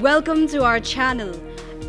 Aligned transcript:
Welcome 0.00 0.48
to 0.48 0.64
our 0.64 0.80
channel. 0.80 1.38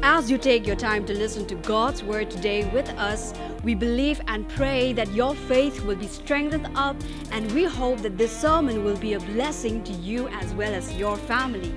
As 0.03 0.29
you 0.29 0.37
take 0.37 0.67
your 0.67 0.75
time 0.75 1.05
to 1.05 1.13
listen 1.13 1.45
to 1.45 1.55
God's 1.55 2.03
word 2.03 2.29
today 2.29 2.69
with 2.71 2.89
us, 2.97 3.33
we 3.63 3.73
believe 3.73 4.19
and 4.27 4.49
pray 4.49 4.91
that 4.91 5.09
your 5.13 5.33
faith 5.33 5.81
will 5.85 5.95
be 5.95 6.07
strengthened 6.07 6.67
up, 6.75 6.97
and 7.31 7.49
we 7.53 7.63
hope 7.63 7.99
that 7.99 8.17
this 8.17 8.35
sermon 8.35 8.83
will 8.83 8.97
be 8.97 9.13
a 9.13 9.19
blessing 9.21 9.81
to 9.85 9.93
you 9.93 10.27
as 10.27 10.53
well 10.55 10.73
as 10.73 10.93
your 10.97 11.15
family. 11.15 11.73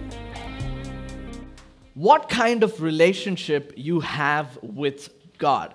What 1.94 2.28
kind 2.28 2.64
of 2.64 2.82
relationship 2.82 3.72
you 3.76 4.00
have 4.00 4.58
with 4.60 5.10
God? 5.38 5.72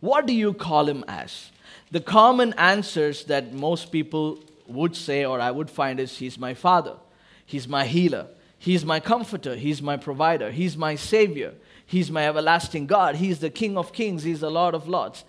What 0.00 0.24
do 0.24 0.32
you 0.32 0.54
call 0.54 0.88
him 0.88 1.04
as? 1.08 1.50
The 1.90 2.00
common 2.00 2.54
answers 2.54 3.24
that 3.24 3.52
most 3.52 3.92
people 3.92 4.38
would 4.66 4.96
say 4.96 5.26
or 5.26 5.42
I 5.42 5.50
would 5.50 5.68
find 5.68 6.00
is 6.00 6.16
he's 6.16 6.38
my 6.38 6.54
father, 6.54 6.96
he's 7.44 7.68
my 7.68 7.84
healer, 7.84 8.28
He's 8.58 8.84
my 8.84 9.00
comforter. 9.00 9.54
He's 9.54 9.80
my 9.80 9.96
provider. 9.96 10.50
He's 10.50 10.76
my 10.76 10.96
savior. 10.96 11.54
He's 11.86 12.10
my 12.10 12.26
everlasting 12.26 12.86
God. 12.86 13.16
He's 13.16 13.38
the 13.38 13.50
King 13.50 13.78
of 13.78 13.92
kings. 13.92 14.24
He's 14.24 14.40
the 14.40 14.50
Lord 14.50 14.74
of 14.74 14.88
lords. 14.88 15.24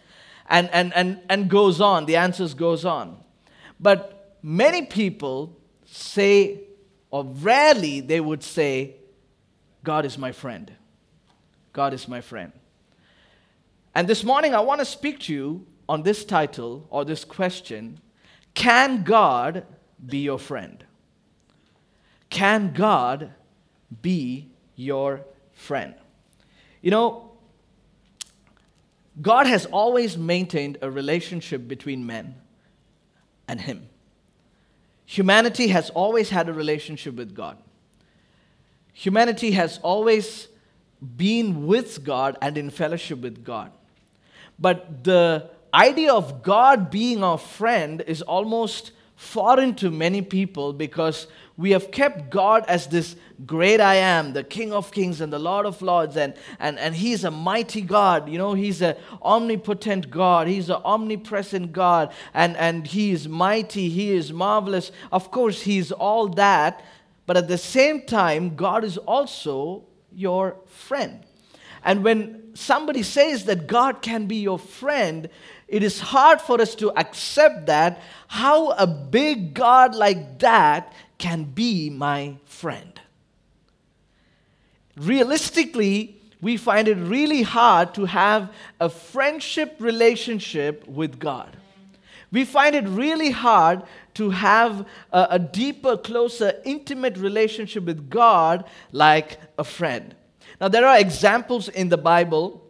And, 0.50 0.70
and, 0.72 0.94
and, 0.96 1.22
and 1.30 1.50
goes 1.50 1.80
on. 1.80 2.06
The 2.06 2.16
answers 2.16 2.56
goes 2.56 2.86
on. 2.86 3.24
But 3.80 4.38
many 4.42 4.88
people 4.88 5.56
say, 5.86 6.62
or 7.12 7.24
rarely 7.24 8.02
they 8.02 8.20
would 8.20 8.44
say, 8.44 8.96
God 9.84 10.06
is 10.06 10.18
my 10.18 10.32
friend. 10.32 10.72
God 11.72 11.94
is 11.94 12.08
my 12.08 12.22
friend. 12.22 12.52
And 13.94 14.08
this 14.08 14.24
morning 14.24 14.56
I 14.56 14.60
want 14.62 14.80
to 14.80 14.86
speak 14.86 15.20
to 15.22 15.34
you 15.34 15.68
on 15.88 16.04
this 16.04 16.26
title 16.26 16.88
or 16.90 17.06
this 17.06 17.24
question 17.24 18.00
Can 18.54 19.04
God 19.04 19.66
be 20.06 20.20
your 20.20 20.40
friend? 20.40 20.84
Can 22.30 22.74
God 22.74 23.34
be 24.02 24.50
your 24.76 25.22
friend? 25.54 25.96
You 26.82 26.92
know, 26.92 27.32
God 29.22 29.48
has 29.48 29.66
always 29.66 30.18
maintained 30.18 30.78
a 30.82 30.90
relationship 30.90 31.68
between 31.68 32.06
men 32.06 32.36
and 33.48 33.60
Him. 33.60 33.90
Humanity 35.06 35.70
has 35.70 35.90
always 35.90 36.30
had 36.30 36.48
a 36.48 36.54
relationship 36.54 37.16
with 37.16 37.34
God. 37.36 37.58
Humanity 38.94 39.52
has 39.52 39.80
always 39.82 40.48
been 41.18 41.66
with 41.66 42.04
God 42.04 42.38
and 42.42 42.58
in 42.58 42.70
fellowship 42.70 43.20
with 43.20 43.44
God. 43.44 43.72
But 44.60 45.04
the 45.04 45.50
idea 45.74 46.14
of 46.14 46.44
God 46.44 46.92
being 46.92 47.24
our 47.24 47.38
friend 47.38 48.02
is 48.06 48.22
almost 48.22 48.92
foreign 49.20 49.76
to 49.76 49.92
many 49.92 50.22
people 50.22 50.72
because 50.72 51.28
we 51.58 51.72
have 51.72 51.92
kept 51.92 52.30
God 52.30 52.64
as 52.70 52.88
this 52.88 53.18
great 53.46 53.82
I 53.82 53.96
am, 53.96 54.32
the 54.32 54.46
King 54.46 54.72
of 54.72 54.94
kings 54.94 55.20
and 55.20 55.32
the 55.32 55.38
Lord 55.38 55.66
of 55.66 55.82
lords, 55.82 56.16
and, 56.16 56.34
and, 56.58 56.80
and 56.80 56.96
He's 56.96 57.26
a 57.26 57.30
mighty 57.30 57.82
God. 57.82 58.30
You 58.30 58.38
know, 58.38 58.54
He's 58.54 58.82
an 58.82 58.96
omnipotent 59.22 60.10
God, 60.10 60.48
He's 60.48 60.70
an 60.70 60.82
omnipresent 60.86 61.74
God, 61.74 62.14
and, 62.34 62.56
and 62.56 62.88
He 62.88 63.12
is 63.12 63.28
mighty, 63.28 63.90
He 63.90 64.14
is 64.14 64.32
marvelous. 64.32 64.90
Of 65.12 65.32
course, 65.32 65.64
He's 65.64 65.92
all 65.92 66.30
that, 66.30 66.82
but 67.26 67.36
at 67.36 67.50
the 67.50 67.58
same 67.58 68.04
time, 68.04 68.56
God 68.56 68.86
is 68.86 68.98
also 68.98 69.84
your 70.14 70.56
friend. 70.66 71.26
And 71.84 72.06
when 72.06 72.56
somebody 72.56 73.04
says 73.04 73.44
that 73.46 73.68
God 73.68 74.02
can 74.02 74.28
be 74.28 74.38
your 74.38 74.60
friend, 74.60 75.30
it 75.70 75.84
is 75.84 76.00
hard 76.00 76.42
for 76.42 76.60
us 76.60 76.76
to 76.76 76.92
accept 77.00 77.68
that 77.68 78.02
how 78.28 78.72
a 78.72 78.88
big 78.88 79.54
God 79.54 79.96
like 79.96 80.40
that 80.40 80.94
can 81.18 81.44
be 81.44 81.90
my 81.90 82.38
friend. 82.46 83.00
Realistically, 84.98 86.20
we 86.42 86.58
find 86.58 86.88
it 86.88 86.96
really 86.96 87.44
hard 87.44 87.94
to 87.94 88.06
have 88.06 88.52
a 88.80 88.90
friendship 88.90 89.76
relationship 89.80 90.88
with 90.88 91.20
God. 91.20 91.56
We 92.32 92.46
find 92.46 92.76
it 92.76 92.88
really 92.88 93.32
hard 93.32 93.84
to 94.16 94.30
have 94.30 94.86
a, 95.12 95.28
a, 95.32 95.40
deeper, 95.40 95.98
closer, 95.98 96.54
intimate 96.64 97.18
relationship 97.18 97.84
with 97.84 98.10
God 98.10 98.66
like 98.92 99.40
a 99.58 99.64
friend. 99.64 100.16
Now, 100.62 100.68
there 100.68 100.86
are 100.86 101.00
examples 101.00 101.70
in 101.70 101.90
the 101.90 101.98
Bible 101.98 102.69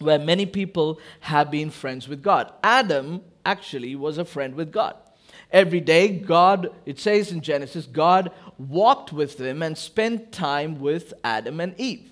where 0.00 0.18
many 0.18 0.46
people 0.46 0.98
have 1.20 1.50
been 1.50 1.70
friends 1.70 2.08
with 2.08 2.22
God. 2.22 2.52
Adam 2.62 3.22
actually 3.44 3.94
was 3.94 4.18
a 4.18 4.24
friend 4.24 4.54
with 4.54 4.72
God. 4.72 4.96
Every 5.52 5.80
day, 5.80 6.08
God, 6.08 6.72
it 6.86 6.98
says 6.98 7.32
in 7.32 7.40
Genesis, 7.40 7.86
God 7.86 8.30
walked 8.56 9.12
with 9.12 9.36
them 9.36 9.62
and 9.62 9.76
spent 9.76 10.32
time 10.32 10.80
with 10.80 11.12
Adam 11.22 11.60
and 11.60 11.78
Eve. 11.78 12.10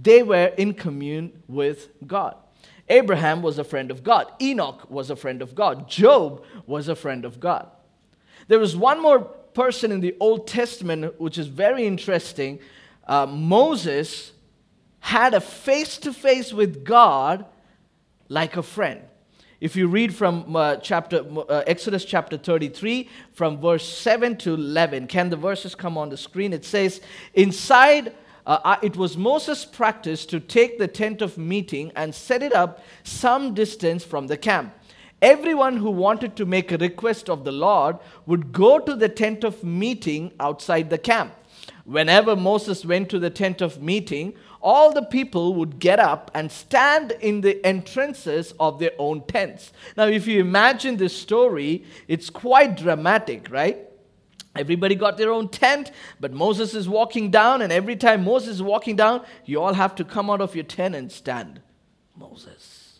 They 0.00 0.22
were 0.22 0.52
in 0.56 0.74
commune 0.74 1.42
with 1.48 1.88
God. 2.06 2.36
Abraham 2.88 3.42
was 3.42 3.58
a 3.58 3.64
friend 3.64 3.90
of 3.90 4.04
God. 4.04 4.30
Enoch 4.40 4.88
was 4.88 5.10
a 5.10 5.16
friend 5.16 5.42
of 5.42 5.54
God. 5.54 5.88
Job 5.88 6.44
was 6.66 6.88
a 6.88 6.94
friend 6.94 7.24
of 7.24 7.40
God. 7.40 7.68
There 8.46 8.60
was 8.60 8.76
one 8.76 9.02
more 9.02 9.20
person 9.20 9.90
in 9.90 10.00
the 10.00 10.14
Old 10.20 10.46
Testament 10.46 11.18
which 11.20 11.38
is 11.38 11.48
very 11.48 11.86
interesting. 11.86 12.60
Uh, 13.08 13.26
Moses 13.26 14.32
had 15.06 15.34
a 15.34 15.40
face 15.40 15.98
to 15.98 16.12
face 16.12 16.52
with 16.52 16.84
God 16.84 17.44
like 18.28 18.56
a 18.56 18.62
friend. 18.62 19.00
If 19.60 19.76
you 19.76 19.86
read 19.86 20.12
from 20.12 20.56
uh, 20.56 20.78
chapter, 20.78 21.24
uh, 21.48 21.62
Exodus 21.64 22.04
chapter 22.04 22.36
33, 22.36 23.08
from 23.32 23.60
verse 23.60 23.88
7 23.88 24.36
to 24.38 24.54
11, 24.54 25.06
can 25.06 25.30
the 25.30 25.36
verses 25.36 25.76
come 25.76 25.96
on 25.96 26.08
the 26.08 26.16
screen? 26.16 26.52
It 26.52 26.64
says, 26.64 27.00
Inside, 27.34 28.14
uh, 28.46 28.78
it 28.82 28.96
was 28.96 29.16
Moses' 29.16 29.64
practice 29.64 30.26
to 30.26 30.40
take 30.40 30.76
the 30.76 30.88
tent 30.88 31.22
of 31.22 31.38
meeting 31.38 31.92
and 31.94 32.12
set 32.12 32.42
it 32.42 32.52
up 32.52 32.82
some 33.04 33.54
distance 33.54 34.02
from 34.02 34.26
the 34.26 34.36
camp. 34.36 34.74
Everyone 35.22 35.76
who 35.76 35.92
wanted 35.92 36.34
to 36.34 36.44
make 36.44 36.72
a 36.72 36.78
request 36.78 37.30
of 37.30 37.44
the 37.44 37.52
Lord 37.52 37.98
would 38.26 38.52
go 38.52 38.80
to 38.80 38.96
the 38.96 39.08
tent 39.08 39.44
of 39.44 39.62
meeting 39.62 40.32
outside 40.40 40.90
the 40.90 40.98
camp. 40.98 41.32
Whenever 41.84 42.34
Moses 42.34 42.84
went 42.84 43.08
to 43.10 43.20
the 43.20 43.30
tent 43.30 43.60
of 43.60 43.80
meeting, 43.80 44.34
all 44.66 44.92
the 44.92 45.02
people 45.02 45.54
would 45.54 45.78
get 45.78 46.00
up 46.00 46.28
and 46.34 46.50
stand 46.50 47.12
in 47.20 47.40
the 47.40 47.64
entrances 47.64 48.52
of 48.58 48.80
their 48.80 48.90
own 48.98 49.22
tents. 49.28 49.72
Now, 49.96 50.06
if 50.06 50.26
you 50.26 50.40
imagine 50.40 50.96
this 50.96 51.16
story, 51.16 51.84
it's 52.08 52.30
quite 52.30 52.76
dramatic, 52.76 53.46
right? 53.48 53.78
Everybody 54.56 54.96
got 54.96 55.18
their 55.18 55.30
own 55.30 55.50
tent, 55.50 55.92
but 56.18 56.32
Moses 56.32 56.74
is 56.74 56.88
walking 56.88 57.30
down, 57.30 57.62
and 57.62 57.72
every 57.72 57.94
time 57.94 58.24
Moses 58.24 58.56
is 58.56 58.62
walking 58.62 58.96
down, 58.96 59.24
you 59.44 59.62
all 59.62 59.74
have 59.74 59.94
to 59.94 60.04
come 60.04 60.30
out 60.30 60.40
of 60.40 60.56
your 60.56 60.64
tent 60.64 60.96
and 60.96 61.12
stand. 61.12 61.60
Moses. 62.16 62.98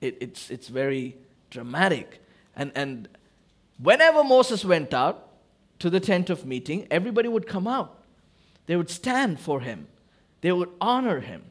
It, 0.00 0.18
it's, 0.20 0.52
it's 0.52 0.68
very 0.68 1.16
dramatic. 1.50 2.22
And, 2.54 2.70
and 2.76 3.08
whenever 3.82 4.22
Moses 4.22 4.64
went 4.64 4.94
out 4.94 5.30
to 5.80 5.90
the 5.90 5.98
tent 5.98 6.30
of 6.30 6.46
meeting, 6.46 6.86
everybody 6.92 7.26
would 7.28 7.48
come 7.48 7.66
out. 7.66 8.04
They 8.66 8.76
would 8.76 8.90
stand 8.90 9.40
for 9.40 9.62
him. 9.62 9.88
They 10.42 10.52
would 10.52 10.68
honor 10.80 11.20
him. 11.20 11.44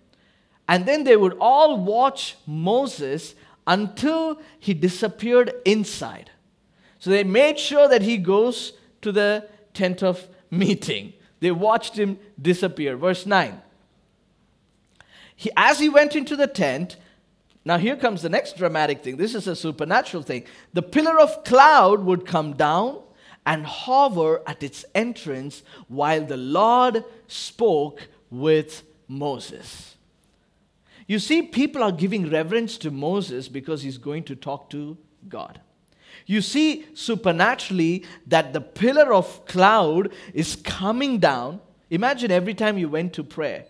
And 0.67 0.85
then 0.85 1.03
they 1.03 1.17
would 1.17 1.35
all 1.41 1.77
watch 1.83 2.37
Moses 2.45 3.35
until 3.65 4.39
he 4.59 4.73
disappeared 4.73 5.53
inside. 5.65 6.29
So 6.99 7.09
they 7.09 7.23
made 7.23 7.57
sure 7.57 7.87
that 7.87 8.03
he 8.03 8.17
goes 8.17 8.73
to 9.01 9.11
the 9.11 9.49
tent 9.73 10.03
of 10.03 10.27
meeting. 10.51 11.13
They 11.39 11.51
watched 11.51 11.97
him 11.97 12.19
disappear. 12.39 12.95
Verse 12.95 13.25
9. 13.25 13.61
He, 15.35 15.49
as 15.57 15.79
he 15.79 15.89
went 15.89 16.15
into 16.15 16.35
the 16.35 16.47
tent, 16.47 16.97
now 17.65 17.77
here 17.77 17.95
comes 17.95 18.21
the 18.21 18.29
next 18.29 18.57
dramatic 18.57 19.03
thing. 19.03 19.17
This 19.17 19.33
is 19.33 19.47
a 19.47 19.55
supernatural 19.55 20.23
thing. 20.23 20.43
The 20.73 20.81
pillar 20.83 21.19
of 21.19 21.43
cloud 21.43 22.03
would 22.05 22.25
come 22.25 22.53
down 22.53 22.99
and 23.45 23.65
hover 23.65 24.41
at 24.45 24.61
its 24.61 24.85
entrance 24.93 25.63
while 25.87 26.23
the 26.23 26.37
Lord 26.37 27.03
spoke 27.27 28.07
with 28.31 28.83
Moses. 29.07 29.97
You 31.05 31.19
see, 31.19 31.41
people 31.41 31.83
are 31.83 31.91
giving 31.91 32.29
reverence 32.29 32.77
to 32.79 32.89
Moses 32.89 33.49
because 33.49 33.83
he's 33.83 33.97
going 33.97 34.23
to 34.23 34.35
talk 34.35 34.69
to 34.69 34.97
God. 35.27 35.59
You 36.25 36.41
see 36.41 36.85
supernaturally 36.93 38.05
that 38.27 38.53
the 38.53 38.61
pillar 38.61 39.13
of 39.13 39.45
cloud 39.45 40.13
is 40.33 40.55
coming 40.55 41.19
down. 41.19 41.59
Imagine 41.89 42.31
every 42.31 42.53
time 42.53 42.77
you 42.77 42.87
went 42.87 43.13
to 43.13 43.23
pray 43.23 43.65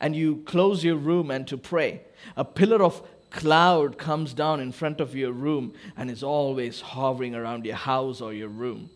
and 0.00 0.14
you 0.14 0.42
close 0.46 0.84
your 0.84 0.96
room 0.96 1.30
and 1.30 1.46
to 1.48 1.56
pray, 1.56 2.02
a 2.36 2.44
pillar 2.44 2.82
of 2.82 3.02
cloud 3.30 3.98
comes 3.98 4.32
down 4.32 4.60
in 4.60 4.70
front 4.70 5.00
of 5.00 5.16
your 5.16 5.32
room 5.32 5.72
and 5.96 6.10
is 6.10 6.22
always 6.22 6.80
hovering 6.80 7.34
around 7.34 7.66
your 7.66 7.74
house 7.74 8.20
or 8.20 8.32
your 8.32 8.48
room. 8.48 8.90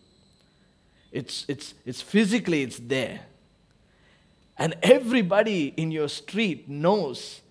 It's, 1.11 1.45
it's, 1.49 1.73
it's 1.85 2.01
physically, 2.01 2.61
it's 2.61 2.79
there. 2.79 3.21
And 4.59 4.75
everybody 4.83 5.73
in 5.77 5.89
your 5.89 6.09
street 6.09 6.67
knows 6.67 7.41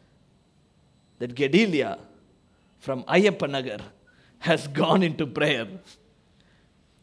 that 1.18 1.34
Gedelia 1.34 1.98
from 2.78 3.02
Ayapanagar 3.04 3.80
has 4.40 4.68
gone 4.68 5.02
into 5.02 5.26
prayer. 5.26 5.66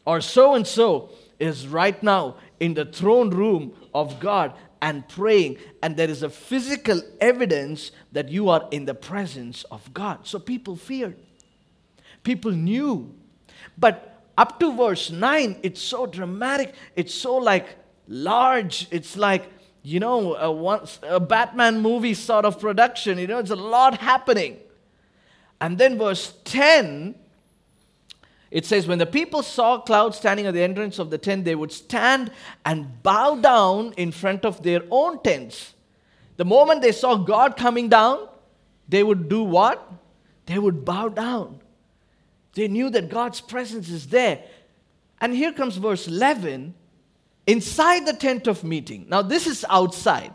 Or 0.06 0.20
so 0.20 0.54
and 0.54 0.66
so 0.66 1.10
is 1.40 1.66
right 1.66 2.00
now 2.02 2.36
in 2.60 2.74
the 2.74 2.84
throne 2.84 3.30
room 3.30 3.72
of 3.92 4.20
God 4.20 4.54
and 4.80 5.06
praying, 5.08 5.58
and 5.82 5.96
there 5.96 6.08
is 6.08 6.22
a 6.22 6.30
physical 6.30 7.02
evidence 7.20 7.90
that 8.12 8.28
you 8.28 8.48
are 8.48 8.68
in 8.70 8.84
the 8.84 8.94
presence 8.94 9.64
of 9.64 9.92
God. 9.92 10.26
So 10.26 10.38
people 10.38 10.76
feared. 10.76 11.16
People 12.22 12.52
knew. 12.52 13.14
But 13.76 14.22
up 14.38 14.60
to 14.60 14.76
verse 14.76 15.10
9, 15.10 15.60
it's 15.62 15.80
so 15.80 16.06
dramatic. 16.06 16.74
It's 16.94 17.14
so 17.14 17.36
like 17.36 17.76
large. 18.06 18.86
It's 18.90 19.16
like, 19.16 19.50
you 19.86 20.00
know, 20.00 20.34
a, 20.34 20.50
once, 20.50 20.98
a 21.04 21.20
Batman 21.20 21.80
movie 21.80 22.12
sort 22.12 22.44
of 22.44 22.58
production. 22.58 23.18
You 23.18 23.28
know, 23.28 23.38
it's 23.38 23.52
a 23.52 23.56
lot 23.56 23.98
happening. 23.98 24.58
And 25.60 25.78
then 25.78 25.96
verse 25.96 26.34
10, 26.42 27.14
it 28.50 28.66
says, 28.66 28.88
When 28.88 28.98
the 28.98 29.06
people 29.06 29.44
saw 29.44 29.78
clouds 29.78 30.16
standing 30.16 30.44
at 30.44 30.54
the 30.54 30.62
entrance 30.62 30.98
of 30.98 31.10
the 31.10 31.18
tent, 31.18 31.44
they 31.44 31.54
would 31.54 31.70
stand 31.70 32.32
and 32.64 33.00
bow 33.04 33.36
down 33.36 33.92
in 33.96 34.10
front 34.10 34.44
of 34.44 34.60
their 34.64 34.82
own 34.90 35.22
tents. 35.22 35.74
The 36.36 36.44
moment 36.44 36.82
they 36.82 36.90
saw 36.90 37.14
God 37.14 37.56
coming 37.56 37.88
down, 37.88 38.26
they 38.88 39.04
would 39.04 39.28
do 39.28 39.44
what? 39.44 39.88
They 40.46 40.58
would 40.58 40.84
bow 40.84 41.10
down. 41.10 41.60
They 42.54 42.66
knew 42.66 42.90
that 42.90 43.08
God's 43.08 43.40
presence 43.40 43.88
is 43.88 44.08
there. 44.08 44.42
And 45.20 45.32
here 45.32 45.52
comes 45.52 45.76
verse 45.76 46.08
11 46.08 46.74
inside 47.46 48.06
the 48.06 48.12
tent 48.12 48.46
of 48.46 48.64
meeting. 48.64 49.06
Now, 49.08 49.22
this 49.22 49.46
is 49.46 49.64
outside. 49.68 50.32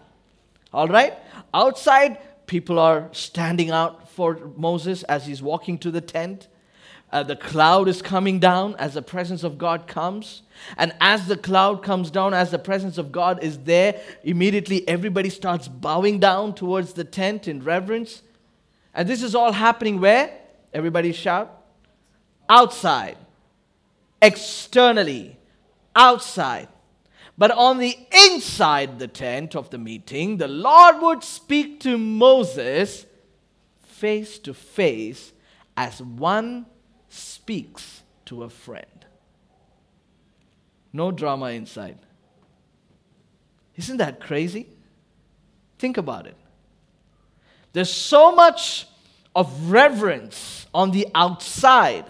All 0.73 0.87
right? 0.87 1.13
Outside, 1.53 2.17
people 2.47 2.79
are 2.79 3.09
standing 3.11 3.71
out 3.71 4.09
for 4.09 4.51
Moses 4.55 5.03
as 5.03 5.25
he's 5.25 5.41
walking 5.41 5.77
to 5.79 5.91
the 5.91 6.01
tent. 6.01 6.47
Uh, 7.11 7.23
the 7.23 7.35
cloud 7.35 7.89
is 7.89 8.01
coming 8.01 8.39
down 8.39 8.73
as 8.79 8.93
the 8.93 9.01
presence 9.01 9.43
of 9.43 9.57
God 9.57 9.85
comes. 9.85 10.43
And 10.77 10.93
as 11.01 11.27
the 11.27 11.35
cloud 11.35 11.83
comes 11.83 12.09
down, 12.09 12.33
as 12.33 12.51
the 12.51 12.59
presence 12.59 12.97
of 12.97 13.11
God 13.11 13.43
is 13.43 13.57
there, 13.59 14.01
immediately 14.23 14.87
everybody 14.87 15.29
starts 15.29 15.67
bowing 15.67 16.19
down 16.19 16.55
towards 16.55 16.93
the 16.93 17.03
tent 17.03 17.49
in 17.49 17.63
reverence. 17.63 18.21
And 18.93 19.09
this 19.09 19.23
is 19.23 19.35
all 19.35 19.51
happening 19.51 19.99
where? 19.99 20.31
Everybody 20.73 21.11
shout 21.11 21.61
outside, 22.51 23.17
externally, 24.21 25.37
outside. 25.95 26.67
But 27.41 27.49
on 27.49 27.79
the 27.79 27.97
inside 28.29 28.99
the 28.99 29.07
tent 29.07 29.55
of 29.55 29.71
the 29.71 29.79
meeting, 29.79 30.37
the 30.37 30.47
Lord 30.47 31.01
would 31.01 31.23
speak 31.23 31.79
to 31.79 31.97
Moses 31.97 33.07
face 33.81 34.37
to 34.37 34.53
face 34.53 35.33
as 35.75 36.03
one 36.03 36.67
speaks 37.09 38.03
to 38.25 38.43
a 38.43 38.49
friend. 38.51 39.07
No 40.93 41.11
drama 41.11 41.47
inside. 41.47 41.97
Isn't 43.75 43.97
that 43.97 44.19
crazy? 44.19 44.67
Think 45.79 45.97
about 45.97 46.27
it. 46.27 46.37
There's 47.73 47.91
so 47.91 48.35
much 48.35 48.87
of 49.35 49.71
reverence 49.71 50.67
on 50.75 50.91
the 50.91 51.07
outside 51.15 52.05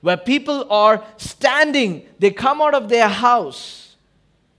where 0.00 0.16
people 0.16 0.70
are 0.70 1.04
standing, 1.16 2.06
they 2.20 2.30
come 2.30 2.62
out 2.62 2.74
of 2.74 2.88
their 2.88 3.08
house 3.08 3.83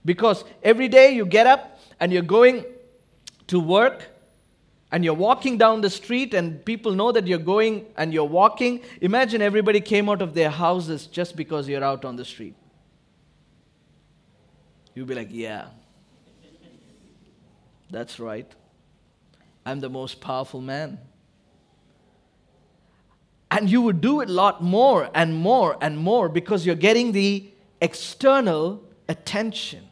because 0.06 0.44
every 0.62 0.88
day 0.88 1.10
you 1.10 1.26
get 1.26 1.46
up 1.46 1.78
and 2.00 2.12
you're 2.12 2.22
going 2.22 2.64
to 3.48 3.60
work 3.60 4.08
and 4.92 5.04
you're 5.04 5.14
walking 5.14 5.58
down 5.58 5.80
the 5.80 5.90
street 5.90 6.32
and 6.32 6.64
people 6.64 6.92
know 6.92 7.12
that 7.12 7.26
you're 7.26 7.38
going 7.38 7.84
and 7.96 8.14
you're 8.14 8.24
walking. 8.24 8.80
Imagine 9.00 9.42
everybody 9.42 9.80
came 9.80 10.08
out 10.08 10.22
of 10.22 10.32
their 10.32 10.48
houses 10.50 11.06
just 11.06 11.36
because 11.36 11.68
you're 11.68 11.84
out 11.84 12.04
on 12.04 12.16
the 12.16 12.24
street. 12.24 12.54
You'll 14.94 15.06
be 15.06 15.14
like, 15.14 15.28
yeah, 15.30 15.66
that's 17.90 18.18
right. 18.18 18.50
I'm 19.66 19.80
the 19.80 19.90
most 19.90 20.20
powerful 20.20 20.60
man. 20.60 20.98
And 23.50 23.68
you 23.68 23.82
would 23.82 24.00
do 24.00 24.20
it 24.20 24.28
a 24.28 24.32
lot 24.32 24.62
more 24.62 25.10
and 25.14 25.34
more 25.34 25.76
and 25.80 25.98
more 25.98 26.28
because 26.28 26.64
you're 26.64 26.74
getting 26.74 27.12
the 27.12 27.50
external 27.80 28.82
attention. 29.08 29.85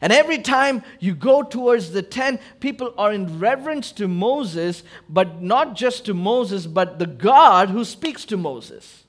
And 0.00 0.12
every 0.12 0.38
time 0.38 0.82
you 1.00 1.14
go 1.14 1.42
towards 1.42 1.90
the 1.90 2.02
tent, 2.02 2.40
people 2.60 2.94
are 2.98 3.12
in 3.12 3.38
reverence 3.38 3.92
to 3.92 4.08
Moses, 4.08 4.82
but 5.08 5.42
not 5.42 5.74
just 5.74 6.04
to 6.06 6.14
Moses, 6.14 6.66
but 6.66 6.98
the 6.98 7.06
God 7.06 7.70
who 7.70 7.84
speaks 7.84 8.24
to 8.26 8.36
Moses. 8.36 9.04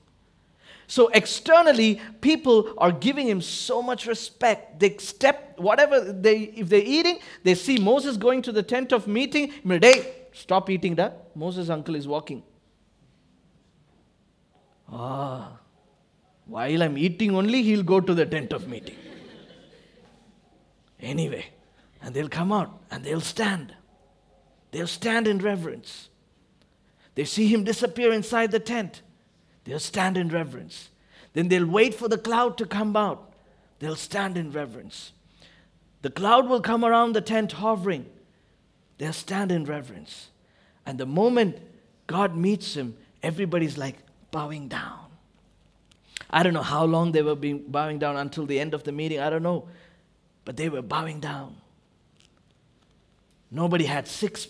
So 0.86 1.08
externally, 1.08 2.00
people 2.22 2.72
are 2.78 2.90
giving 2.90 3.28
him 3.28 3.42
so 3.42 3.82
much 3.82 4.06
respect. 4.06 4.80
They 4.80 4.96
step, 4.96 5.58
whatever 5.58 6.00
they, 6.00 6.44
if 6.56 6.70
they're 6.70 6.80
eating, 6.80 7.18
they 7.44 7.54
see 7.54 7.76
Moses 7.78 8.16
going 8.16 8.40
to 8.42 8.52
the 8.52 8.62
tent 8.62 8.92
of 8.92 9.06
meeting. 9.06 9.52
Hey, 9.68 10.14
stop 10.32 10.70
eating 10.70 10.94
that. 10.94 11.36
Moses' 11.36 11.68
uncle 11.68 11.94
is 11.94 12.08
walking. 12.08 12.42
Ah, 14.90 15.58
while 16.46 16.82
I'm 16.82 16.96
eating 16.96 17.36
only, 17.36 17.62
he'll 17.62 17.82
go 17.82 18.00
to 18.00 18.14
the 18.14 18.24
tent 18.24 18.54
of 18.54 18.66
meeting. 18.66 18.96
Anyway, 21.00 21.46
and 22.02 22.14
they'll 22.14 22.28
come 22.28 22.52
out 22.52 22.80
and 22.90 23.04
they'll 23.04 23.20
stand. 23.20 23.74
They'll 24.70 24.86
stand 24.86 25.26
in 25.26 25.38
reverence. 25.38 26.08
They 27.14 27.24
see 27.24 27.48
him 27.48 27.64
disappear 27.64 28.12
inside 28.12 28.50
the 28.50 28.60
tent. 28.60 29.02
They'll 29.64 29.78
stand 29.78 30.16
in 30.16 30.28
reverence. 30.28 30.90
Then 31.32 31.48
they'll 31.48 31.66
wait 31.66 31.94
for 31.94 32.08
the 32.08 32.18
cloud 32.18 32.58
to 32.58 32.66
come 32.66 32.96
out. 32.96 33.32
They'll 33.78 33.96
stand 33.96 34.36
in 34.36 34.50
reverence. 34.50 35.12
The 36.02 36.10
cloud 36.10 36.48
will 36.48 36.60
come 36.60 36.84
around 36.84 37.12
the 37.12 37.20
tent 37.20 37.52
hovering. 37.52 38.06
They'll 38.98 39.12
stand 39.12 39.52
in 39.52 39.64
reverence. 39.64 40.30
And 40.86 40.98
the 40.98 41.06
moment 41.06 41.58
God 42.06 42.36
meets 42.36 42.74
him, 42.74 42.96
everybody's 43.22 43.76
like, 43.76 43.96
bowing 44.30 44.68
down. 44.68 45.06
I 46.30 46.42
don't 46.42 46.52
know 46.52 46.62
how 46.62 46.84
long 46.84 47.12
they 47.12 47.22
were 47.22 47.34
being 47.34 47.64
bowing 47.66 47.98
down 47.98 48.16
until 48.16 48.46
the 48.46 48.60
end 48.60 48.74
of 48.74 48.84
the 48.84 48.92
meeting. 48.92 49.20
I 49.20 49.30
don't 49.30 49.42
know. 49.42 49.66
But 50.48 50.56
they 50.56 50.70
were 50.70 50.80
bowing 50.80 51.20
down. 51.20 51.56
Nobody 53.50 53.84
had 53.84 54.08
six, 54.08 54.48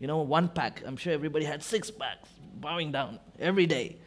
you 0.00 0.08
know, 0.08 0.18
one 0.22 0.48
pack. 0.48 0.82
I'm 0.84 0.96
sure 0.96 1.12
everybody 1.12 1.44
had 1.44 1.62
six 1.62 1.92
packs, 1.92 2.28
bowing 2.56 2.90
down 2.90 3.20
every 3.38 3.66
day. 3.66 3.98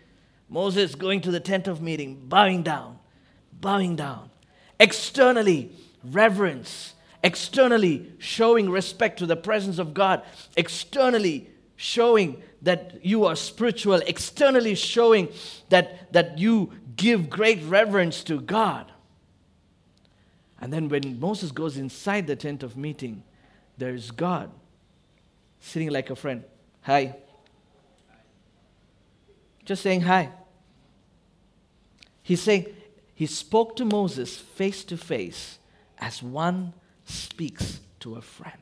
Moses 0.49 0.93
going 0.93 1.21
to 1.21 1.31
the 1.31 1.39
tent 1.39 1.69
of 1.69 1.81
meeting, 1.81 2.21
bowing 2.27 2.63
down, 2.63 2.99
bowing 3.61 3.95
down. 3.95 4.29
Externally, 4.77 5.71
reverence. 6.03 6.95
Externally, 7.23 8.11
showing 8.17 8.69
respect 8.69 9.17
to 9.19 9.25
the 9.25 9.37
presence 9.37 9.79
of 9.79 9.93
God. 9.93 10.23
Externally, 10.57 11.49
showing 11.77 12.43
that 12.61 13.05
you 13.05 13.23
are 13.23 13.37
spiritual, 13.37 14.01
externally 14.05 14.75
showing 14.75 15.29
that, 15.69 16.11
that 16.11 16.39
you 16.39 16.73
give 16.97 17.29
great 17.29 17.63
reverence 17.63 18.21
to 18.25 18.41
God. 18.41 18.90
And 20.61 20.71
then 20.71 20.87
when 20.87 21.19
Moses 21.19 21.51
goes 21.51 21.75
inside 21.75 22.27
the 22.27 22.35
tent 22.35 22.63
of 22.63 22.77
meeting, 22.77 23.23
there's 23.77 24.11
God 24.11 24.49
sitting 25.59 25.89
like 25.89 26.09
a 26.09 26.15
friend. 26.15 26.43
Hi. 26.83 27.17
Just 29.65 29.81
saying 29.81 30.01
hi. 30.01 30.29
He's 32.23 32.41
saying, 32.41 32.67
he 33.13 33.25
spoke 33.25 33.75
to 33.75 33.85
Moses 33.85 34.37
face 34.37 34.83
to 34.85 34.97
face 34.97 35.59
as 35.97 36.23
one 36.23 36.73
speaks 37.03 37.81
to 37.99 38.15
a 38.15 38.21
friend 38.21 38.61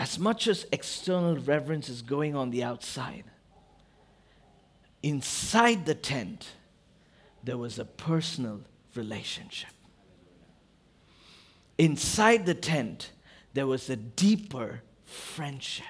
as 0.00 0.18
much 0.18 0.48
as 0.48 0.66
external 0.72 1.36
reverence 1.36 1.90
is 1.90 2.00
going 2.00 2.34
on 2.34 2.48
the 2.48 2.62
outside, 2.62 3.24
inside 5.02 5.84
the 5.84 5.94
tent, 5.94 6.48
there 7.44 7.58
was 7.58 7.78
a 7.78 7.84
personal 7.84 8.62
relationship. 8.94 9.68
Inside 11.80 12.44
the 12.44 12.52
tent, 12.52 13.10
there 13.54 13.66
was 13.66 13.88
a 13.88 13.96
deeper 13.96 14.82
friendship. 15.06 15.86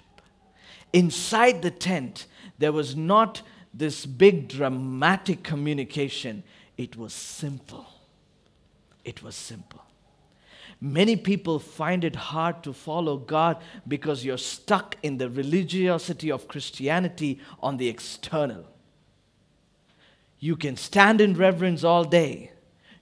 Inside 0.93 1.63
the 1.63 1.73
tent, 1.73 2.29
there 2.61 2.71
was 2.71 2.95
not 2.95 3.43
this 3.75 4.07
big 4.07 4.47
dramatic 4.47 5.43
communication, 5.43 6.45
it 6.79 6.97
was 6.97 7.13
simple. 7.13 7.89
It 9.05 9.25
was 9.25 9.35
simple. 9.35 9.83
Many 10.81 11.17
people 11.17 11.59
find 11.59 12.05
it 12.05 12.15
hard 12.15 12.63
to 12.63 12.73
follow 12.73 13.17
God 13.17 13.61
because 13.89 14.25
you're 14.25 14.39
stuck 14.39 14.97
in 15.03 15.19
the 15.19 15.29
religiosity 15.29 16.31
of 16.31 16.47
Christianity 16.47 17.41
on 17.61 17.79
the 17.79 17.89
external. 17.89 18.65
You 20.39 20.55
can 20.55 20.77
stand 20.77 21.21
in 21.21 21.35
reverence 21.35 21.83
all 21.83 22.05
day. 22.05 22.53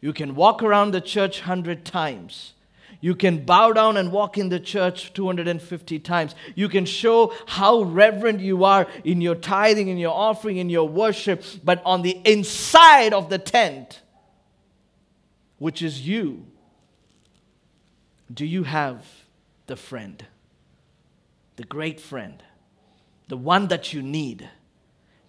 You 0.01 0.15
can 0.15 0.35
walk 0.35 0.63
around 0.63 0.93
the 0.93 1.03
church 1.03 1.41
100 1.41 1.85
times. 1.85 2.55
You 3.01 3.15
can 3.15 3.45
bow 3.45 3.73
down 3.73 3.97
and 3.97 4.11
walk 4.11 4.39
in 4.39 4.49
the 4.49 4.59
church 4.59 5.13
250 5.13 6.01
times. 6.01 6.35
You 6.57 6.69
can 6.69 6.85
show 6.85 7.33
how 7.47 7.83
reverent 7.83 8.41
you 8.41 8.65
are 8.65 8.89
in 9.05 9.21
your 9.21 9.37
tithing, 9.37 9.89
in 9.89 9.99
your 9.99 10.15
offering, 10.15 10.57
in 10.57 10.69
your 10.69 10.89
worship. 10.89 11.45
But 11.63 11.81
on 11.85 12.03
the 12.03 12.21
inside 12.25 13.15
of 13.15 13.31
the 13.31 13.39
tent, 13.39 14.03
which 15.59 15.81
is 15.81 16.07
you, 16.07 16.47
do 18.33 18.45
you 18.45 18.65
have 18.65 19.07
the 19.69 19.77
friend, 19.77 20.25
the 21.57 21.65
great 21.65 22.01
friend, 22.01 22.43
the 23.29 23.37
one 23.37 23.69
that 23.69 23.93
you 23.93 24.03
need? 24.03 24.49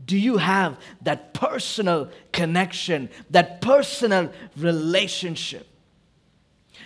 Do 0.03 0.17
you 0.17 0.37
have 0.37 0.79
that 1.03 1.35
personal 1.35 2.09
connection, 2.31 3.09
that 3.29 3.61
personal 3.61 4.31
relationship? 4.57 5.67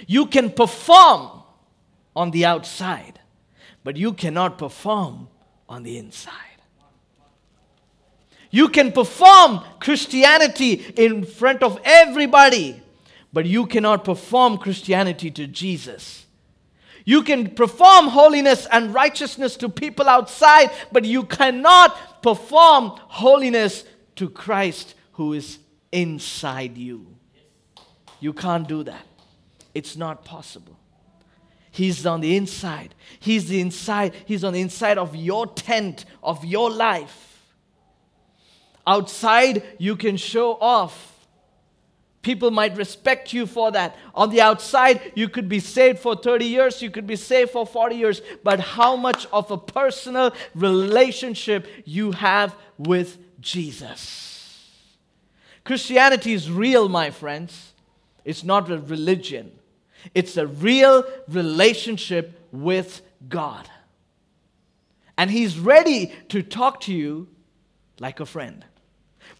You 0.08 0.26
can 0.26 0.52
perform 0.52 1.44
on 2.16 2.32
the 2.32 2.46
outside, 2.46 3.20
but 3.84 3.98
you 3.98 4.14
cannot 4.14 4.58
perform 4.58 5.28
on 5.68 5.84
the 5.84 5.98
inside. 5.98 6.32
You 8.52 8.70
can 8.70 8.92
perform 8.92 9.62
Christianity 9.80 10.74
in 10.96 11.26
front 11.26 11.64
of 11.64 11.80
everybody, 11.84 12.82
but 13.32 13.48
you 13.48 13.66
cannot 13.66 14.06
perform 14.06 14.60
Christianity 14.60 15.32
to 15.32 15.48
Jesus. 15.48 16.28
You 17.06 17.24
can 17.24 17.50
perform 17.50 18.10
holiness 18.10 18.68
and 18.72 18.94
righteousness 18.94 19.58
to 19.58 19.70
people 19.70 20.08
outside, 20.08 20.70
but 20.92 21.04
you 21.04 21.24
cannot 21.24 22.22
perform 22.22 22.94
holiness 22.96 23.86
to 24.18 24.30
Christ 24.30 24.94
who 25.14 25.34
is 25.34 25.58
inside 25.92 26.78
you. 26.78 27.08
You 28.20 28.34
can't 28.34 28.68
do 28.68 28.84
that. 28.84 29.06
It's 29.74 29.96
not 29.96 30.26
possible. 30.26 30.78
He's 31.72 32.06
on 32.06 32.22
the 32.22 32.38
inside. 32.38 32.94
He's 33.20 33.48
the 33.50 33.60
inside. 33.60 34.14
He's 34.26 34.44
on 34.44 34.54
the 34.54 34.62
inside 34.62 34.98
of 34.98 35.16
your 35.16 35.48
tent, 35.48 36.06
of 36.22 36.46
your 36.46 36.70
life. 36.70 37.52
Outside, 38.86 39.64
you 39.80 39.96
can 39.96 40.18
show 40.18 40.54
off. 40.60 41.14
People 42.22 42.52
might 42.52 42.78
respect 42.78 43.34
you 43.34 43.46
for 43.46 43.72
that. 43.72 43.98
On 44.16 44.30
the 44.30 44.40
outside, 44.40 45.12
you 45.16 45.28
could 45.28 45.50
be 45.50 45.60
saved 45.60 46.00
for 46.00 46.16
30 46.16 46.46
years, 46.46 46.82
you 46.82 46.90
could 46.90 47.06
be 47.06 47.18
saved 47.18 47.52
for 47.52 47.66
40 47.66 47.96
years, 47.96 48.22
but 48.44 48.60
how 48.62 48.96
much 48.96 49.26
of 49.34 49.52
a 49.52 49.58
personal 49.58 50.34
relationship 50.56 51.68
you 51.84 52.14
have 52.14 52.56
with 52.78 53.18
Jesus? 53.42 54.70
Christianity 55.66 56.34
is 56.34 56.50
real, 56.50 56.88
my 56.88 57.10
friends. 57.10 57.74
It's 58.24 58.44
not 58.44 58.72
a 58.72 58.78
religion, 58.78 59.52
it's 60.14 60.38
a 60.38 60.48
real 60.48 61.04
relationship 61.28 62.40
with 62.52 63.02
God. 63.30 63.70
And 65.18 65.30
He's 65.30 65.58
ready 65.58 66.14
to 66.30 66.42
talk 66.44 66.82
to 66.82 66.94
you 66.94 67.28
like 68.00 68.20
a 68.20 68.26
friend. 68.26 68.66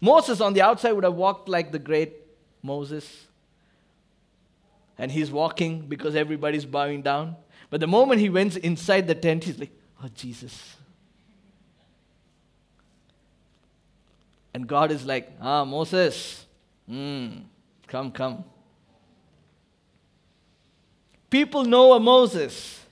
Moses 0.00 0.40
on 0.40 0.52
the 0.52 0.62
outside 0.62 0.92
would 0.92 1.04
have 1.04 1.14
walked 1.14 1.48
like 1.48 1.72
the 1.72 1.78
great 1.78 2.12
Moses. 2.62 3.26
And 4.98 5.10
he's 5.10 5.30
walking 5.30 5.82
because 5.82 6.14
everybody's 6.14 6.64
bowing 6.64 7.02
down. 7.02 7.36
But 7.70 7.80
the 7.80 7.86
moment 7.86 8.20
he 8.20 8.30
went 8.30 8.56
inside 8.58 9.06
the 9.06 9.14
tent, 9.14 9.44
he's 9.44 9.58
like, 9.58 9.72
oh, 10.02 10.08
Jesus. 10.14 10.76
And 14.52 14.66
God 14.66 14.92
is 14.92 15.04
like, 15.04 15.32
ah, 15.40 15.64
Moses, 15.64 16.46
mm, 16.88 17.42
come, 17.88 18.12
come. 18.12 18.44
People 21.34 21.64
know 21.64 21.94
a 21.94 21.98
Moses, 21.98 22.84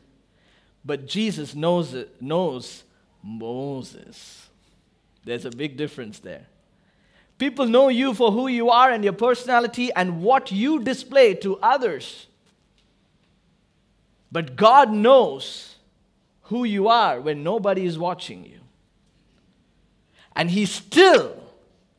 but 0.84 1.06
Jesus 1.06 1.54
knows, 1.54 1.94
knows 2.20 2.82
Moses. 3.22 4.48
There's 5.24 5.44
a 5.44 5.50
big 5.50 5.76
difference 5.76 6.18
there. 6.18 6.48
People 7.38 7.66
know 7.66 7.88
you 7.88 8.12
for 8.14 8.32
who 8.32 8.48
you 8.48 8.68
are 8.68 8.90
and 8.90 9.04
your 9.04 9.12
personality 9.12 9.92
and 9.92 10.24
what 10.24 10.50
you 10.50 10.80
display 10.80 11.34
to 11.34 11.56
others. 11.60 12.26
But 14.32 14.56
God 14.56 14.90
knows 14.90 15.76
who 16.46 16.64
you 16.64 16.88
are 16.88 17.20
when 17.20 17.44
nobody 17.44 17.86
is 17.86 17.96
watching 17.96 18.44
you. 18.44 18.58
And 20.34 20.50
He 20.50 20.66
still 20.66 21.40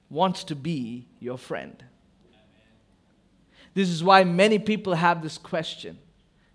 wants 0.10 0.44
to 0.44 0.58
be 0.58 1.08
your 1.22 1.38
friend. 1.38 1.82
This 3.74 3.88
is 3.88 4.04
why 4.04 4.26
many 4.26 4.60
people 4.60 4.96
have 4.96 5.24
this 5.24 5.38
question 5.38 6.00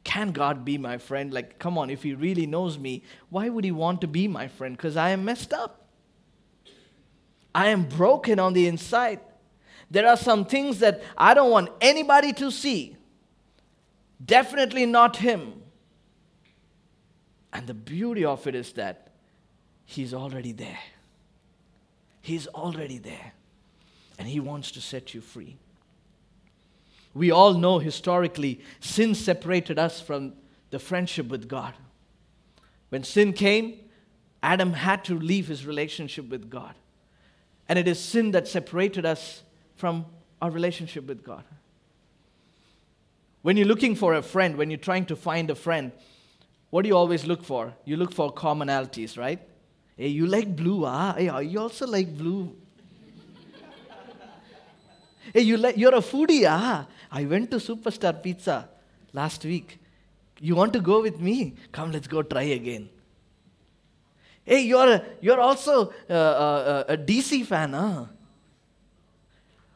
Can 0.09 0.33
God 0.33 0.65
be 0.65 0.79
my 0.79 0.97
friend? 0.97 1.35
Like, 1.35 1.59
come 1.59 1.77
on, 1.77 1.91
if 1.91 2.03
He 2.03 2.15
really 2.15 2.47
knows 2.47 2.79
me, 2.79 3.03
why 3.29 3.51
would 3.51 3.63
He 3.63 3.71
want 3.71 4.01
to 4.01 4.07
be 4.07 4.27
my 4.27 4.49
friend? 4.49 4.75
Because 4.75 4.97
I 4.97 5.11
am 5.11 5.23
messed 5.23 5.53
up. 5.53 5.87
I 7.55 7.67
am 7.67 7.85
broken 7.85 8.39
on 8.39 8.55
the 8.55 8.67
inside. 8.69 9.21
There 9.91 10.09
are 10.09 10.17
some 10.17 10.47
things 10.47 10.79
that 10.79 11.03
I 11.19 11.35
don't 11.35 11.51
want 11.51 11.69
anybody 11.83 12.33
to 12.33 12.51
see. 12.51 12.97
Definitely 14.25 14.87
not 14.87 15.17
him. 15.17 15.61
And 17.53 17.67
the 17.67 17.75
beauty 17.75 18.25
of 18.25 18.47
it 18.47 18.55
is 18.55 18.73
that 18.73 19.09
he's 19.85 20.15
already 20.15 20.53
there. 20.53 20.79
He's 22.23 22.47
already 22.47 22.97
there. 22.97 23.33
And 24.19 24.27
he 24.27 24.41
wants 24.41 24.71
to 24.73 24.81
set 24.81 25.13
you 25.13 25.21
free. 25.21 25.59
We 27.19 27.33
all 27.33 27.55
know 27.55 27.81
historically 27.81 28.61
sin 28.79 29.13
separated 29.13 29.77
us 29.77 30.01
from 30.01 30.35
the 30.71 30.79
friendship 30.79 31.27
with 31.27 31.49
God. 31.49 31.75
When 32.91 33.03
sin 33.03 33.33
came, 33.33 33.81
Adam 34.41 34.73
had 34.73 35.05
to 35.07 35.19
leave 35.19 35.49
his 35.49 35.67
relationship 35.67 36.29
with 36.29 36.49
God. 36.49 36.77
And 37.69 37.77
it 37.77 37.89
is 37.89 37.99
sin 37.99 38.31
that 38.31 38.47
separated 38.47 39.05
us 39.05 39.43
from 39.75 40.07
our 40.41 40.49
relationship 40.49 41.09
with 41.09 41.25
God. 41.25 41.43
When 43.43 43.57
you're 43.57 43.67
looking 43.67 43.97
for 43.97 44.15
a 44.15 44.23
friend, 44.23 44.57
when 44.57 44.71
you're 44.71 44.79
trying 44.79 45.07
to 45.07 45.17
find 45.17 45.51
a 45.51 45.57
friend, 45.57 45.91
what 46.71 46.83
do 46.83 46.89
you 46.89 46.97
always 46.97 47.27
look 47.27 47.43
for? 47.43 47.75
You 47.85 47.97
look 47.97 48.13
for 48.13 48.33
commonalities, 48.33 49.19
right? 49.19 49.41
Hey, 49.97 50.09
you 50.09 50.27
like 50.27 50.55
blue, 50.55 50.85
ah? 50.85 51.15
Hey, 51.15 51.43
you 51.43 51.59
also 51.59 51.85
like 51.85 52.17
blue. 52.17 52.55
hey, 55.35 55.41
you 55.41 55.57
like, 55.57 55.77
you're 55.77 55.95
a 55.95 56.01
foodie, 56.01 56.47
ah? 56.49 56.87
I 57.11 57.25
went 57.25 57.51
to 57.51 57.57
Superstar 57.57 58.23
Pizza 58.23 58.69
last 59.13 59.45
week. 59.45 59.79
You 60.41 60.55
want 60.55 60.73
to 60.75 60.81
go 60.81 61.03
with 61.03 61.21
me? 61.21 61.55
Come, 61.73 61.93
let's 61.93 62.07
go 62.07 62.23
try 62.23 62.43
again. 62.43 62.89
Hey, 64.45 64.63
you're, 64.63 65.03
you're 65.21 65.41
also 65.41 65.93
uh, 66.09 66.13
uh, 66.13 66.85
a 66.89 66.97
DC 66.97 67.45
fan, 67.45 67.73
huh? 67.73 68.07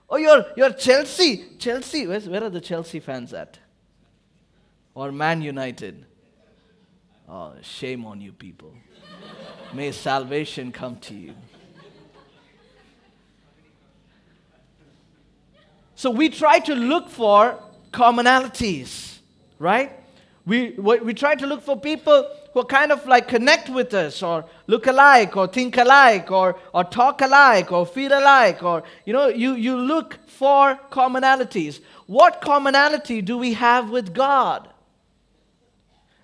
Oh, 0.08 0.16
you're, 0.16 0.44
you're 0.56 0.72
Chelsea. 0.72 1.44
Chelsea, 1.58 2.06
Where's, 2.06 2.28
where 2.28 2.44
are 2.44 2.50
the 2.50 2.60
Chelsea 2.60 3.00
fans 3.00 3.32
at? 3.32 3.58
Or 4.94 5.10
Man 5.10 5.42
United? 5.42 6.06
Oh, 7.28 7.54
shame 7.62 8.04
on 8.04 8.20
you 8.20 8.32
people. 8.32 8.74
May 9.72 9.90
salvation 9.92 10.70
come 10.70 10.96
to 10.96 11.14
you. 11.14 11.34
So 16.02 16.10
we 16.10 16.30
try 16.30 16.58
to 16.58 16.74
look 16.74 17.08
for 17.08 17.56
commonalities, 17.92 19.20
right? 19.60 19.92
We, 20.44 20.70
we 20.70 21.14
try 21.14 21.36
to 21.36 21.46
look 21.46 21.62
for 21.62 21.78
people 21.78 22.28
who 22.52 22.64
kind 22.64 22.90
of 22.90 23.06
like 23.06 23.28
connect 23.28 23.68
with 23.68 23.94
us 23.94 24.20
or 24.20 24.44
look 24.66 24.88
alike 24.88 25.36
or 25.36 25.46
think 25.46 25.76
alike 25.76 26.28
or, 26.32 26.58
or 26.74 26.82
talk 26.82 27.20
alike 27.20 27.70
or 27.70 27.86
feel 27.86 28.12
alike 28.18 28.64
or 28.64 28.82
you 29.04 29.12
know 29.12 29.28
you, 29.28 29.54
you 29.54 29.76
look 29.76 30.18
for 30.26 30.76
commonalities. 30.90 31.80
What 32.06 32.40
commonality 32.40 33.22
do 33.22 33.38
we 33.38 33.52
have 33.52 33.90
with 33.90 34.12
god? 34.12 34.68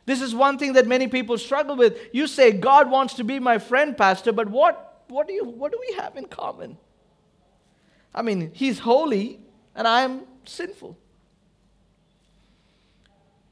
This 0.07 0.21
is 0.21 0.35
one 0.35 0.59
thing 0.59 0.73
that 0.73 0.89
many 0.89 1.07
people 1.07 1.39
struggle 1.39 1.77
with. 1.77 1.97
You 2.13 2.27
say 2.27 2.51
god 2.51 2.91
wants 2.91 3.15
to 3.15 3.23
be 3.23 3.39
my 3.39 3.59
friend 3.59 3.97
pastor 3.97 4.33
but 4.33 4.49
what 4.51 5.05
what 5.07 5.29
do 5.29 5.35
you 5.35 5.45
what 5.45 5.71
do 5.71 5.79
we 5.89 5.95
have 5.95 6.17
in 6.17 6.25
common? 6.25 6.79
I 8.13 8.23
mean 8.23 8.51
he's 8.53 8.81
holy 8.81 9.45
and 9.79 9.89
i 9.89 10.03
am 10.03 10.21
sinful 10.45 10.97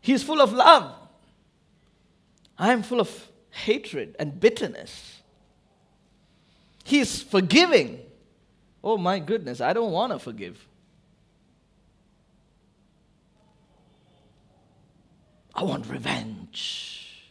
He 0.07 0.13
is 0.13 0.23
full 0.23 0.41
of 0.43 0.53
love 0.53 0.93
I 2.59 2.73
am 2.73 2.83
full 2.83 3.01
of 3.01 3.29
hatred 3.51 4.17
and 4.19 4.39
bitterness. 4.39 5.23
He 6.85 7.01
is 7.01 7.23
forgiving. 7.23 8.01
Oh 8.83 8.97
my 8.97 9.19
goodness, 9.19 9.61
I 9.61 9.73
don't 9.73 9.93
want 9.93 10.13
to 10.13 10.19
forgive. 10.19 10.67
I 15.55 15.65
want 15.65 15.87
revenge. 15.87 17.25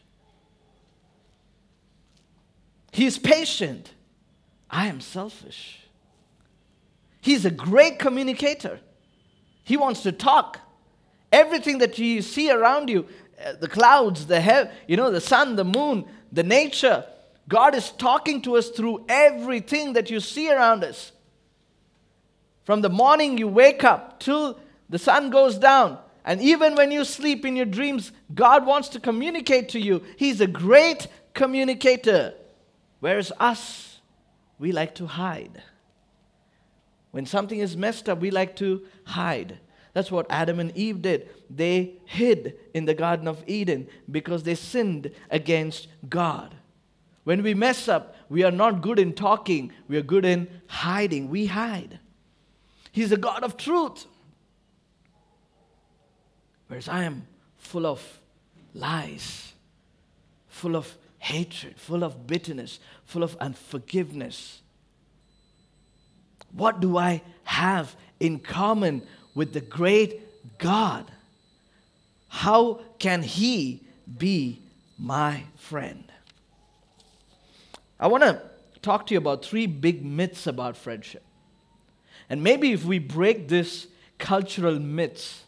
He 2.92 3.06
is 3.06 3.18
patient. 3.18 3.92
I 4.70 4.88
am 4.88 5.00
selfish. 5.00 5.85
He's 7.26 7.44
a 7.44 7.50
great 7.50 7.98
communicator. 7.98 8.80
He 9.64 9.78
wants 9.78 10.04
to 10.04 10.12
talk. 10.12 10.60
Everything 11.32 11.80
that 11.80 11.98
you 11.98 12.22
see 12.22 12.52
around 12.52 12.88
you, 12.88 13.08
uh, 13.44 13.54
the 13.54 13.68
clouds, 13.68 14.28
the 14.28 14.40
heaven, 14.40 14.72
you 14.88 14.96
know, 14.96 15.10
the 15.10 15.20
sun, 15.20 15.56
the 15.56 15.66
moon, 15.66 16.06
the 16.32 16.44
nature. 16.44 17.04
God 17.50 17.74
is 17.74 17.90
talking 17.90 18.44
to 18.44 18.58
us 18.58 18.70
through 18.70 19.06
everything 19.10 19.94
that 19.94 20.12
you 20.12 20.20
see 20.20 20.52
around 20.52 20.84
us. 20.84 21.14
From 22.64 22.82
the 22.82 22.92
morning 22.92 23.40
you 23.40 23.48
wake 23.48 23.84
up 23.84 24.20
till 24.20 24.60
the 24.88 25.00
sun 25.00 25.32
goes 25.32 25.58
down. 25.58 25.98
And 26.26 26.40
even 26.44 26.76
when 26.76 26.92
you 26.92 27.04
sleep 27.04 27.44
in 27.44 27.56
your 27.56 27.66
dreams, 27.66 28.12
God 28.36 28.68
wants 28.68 28.90
to 28.90 29.00
communicate 29.00 29.70
to 29.70 29.80
you. 29.80 30.04
He's 30.16 30.42
a 30.42 30.48
great 30.48 31.08
communicator. 31.34 32.36
Whereas 33.00 33.32
us, 33.40 34.00
we 34.60 34.72
like 34.72 34.94
to 34.96 35.08
hide. 35.08 35.64
When 37.16 37.26
something 37.26 37.60
is 37.60 37.78
messed 37.78 38.10
up, 38.10 38.20
we 38.20 38.30
like 38.30 38.58
to 38.58 38.82
hide. 39.06 39.60
That's 39.94 40.12
what 40.12 40.26
Adam 40.30 40.60
and 40.60 40.76
Eve 40.76 41.02
did. 41.02 41.30
They 41.50 41.94
hid 42.04 42.58
in 42.74 42.84
the 42.84 42.94
Garden 42.94 43.26
of 43.26 43.42
Eden 43.48 43.88
because 44.12 44.44
they 44.44 44.54
sinned 44.54 45.12
against 45.30 45.88
God. 46.10 46.56
When 47.24 47.42
we 47.42 47.54
mess 47.54 47.88
up, 47.88 48.18
we 48.28 48.44
are 48.44 48.52
not 48.52 48.82
good 48.82 49.00
in 49.00 49.14
talking, 49.14 49.72
we 49.88 49.96
are 49.96 50.02
good 50.02 50.26
in 50.26 50.50
hiding. 50.68 51.30
We 51.30 51.46
hide. 51.46 52.00
He's 52.92 53.14
a 53.14 53.18
God 53.18 53.46
of 53.46 53.56
truth. 53.56 54.08
Whereas 56.68 56.90
I 56.90 57.06
am 57.06 57.28
full 57.56 57.86
of 57.86 58.20
lies, 58.74 59.54
full 60.50 60.76
of 60.76 60.98
hatred, 61.20 61.80
full 61.80 62.04
of 62.04 62.28
bitterness, 62.28 62.82
full 63.06 63.24
of 63.24 63.38
unforgiveness. 63.38 64.64
What 66.56 66.80
do 66.80 66.98
I 66.98 67.22
have 67.44 67.96
in 68.20 68.40
common 68.40 69.02
with 69.34 69.54
the 69.54 69.62
great 69.62 70.58
God? 70.58 71.10
How 72.30 72.82
can 72.98 73.24
He 73.24 73.84
be 74.18 74.62
my 74.98 75.44
friend? 75.58 76.12
I 78.00 78.08
want 78.08 78.24
to 78.24 78.42
talk 78.82 79.08
to 79.08 79.14
you 79.14 79.18
about 79.18 79.44
three 79.44 79.68
big 79.68 80.06
myths 80.06 80.48
about 80.48 80.78
friendship. 80.78 81.24
And 82.30 82.44
maybe 82.44 82.72
if 82.72 82.86
we 82.86 83.00
break 83.00 83.48
this 83.48 83.88
cultural 84.18 84.80
myths, 84.80 85.44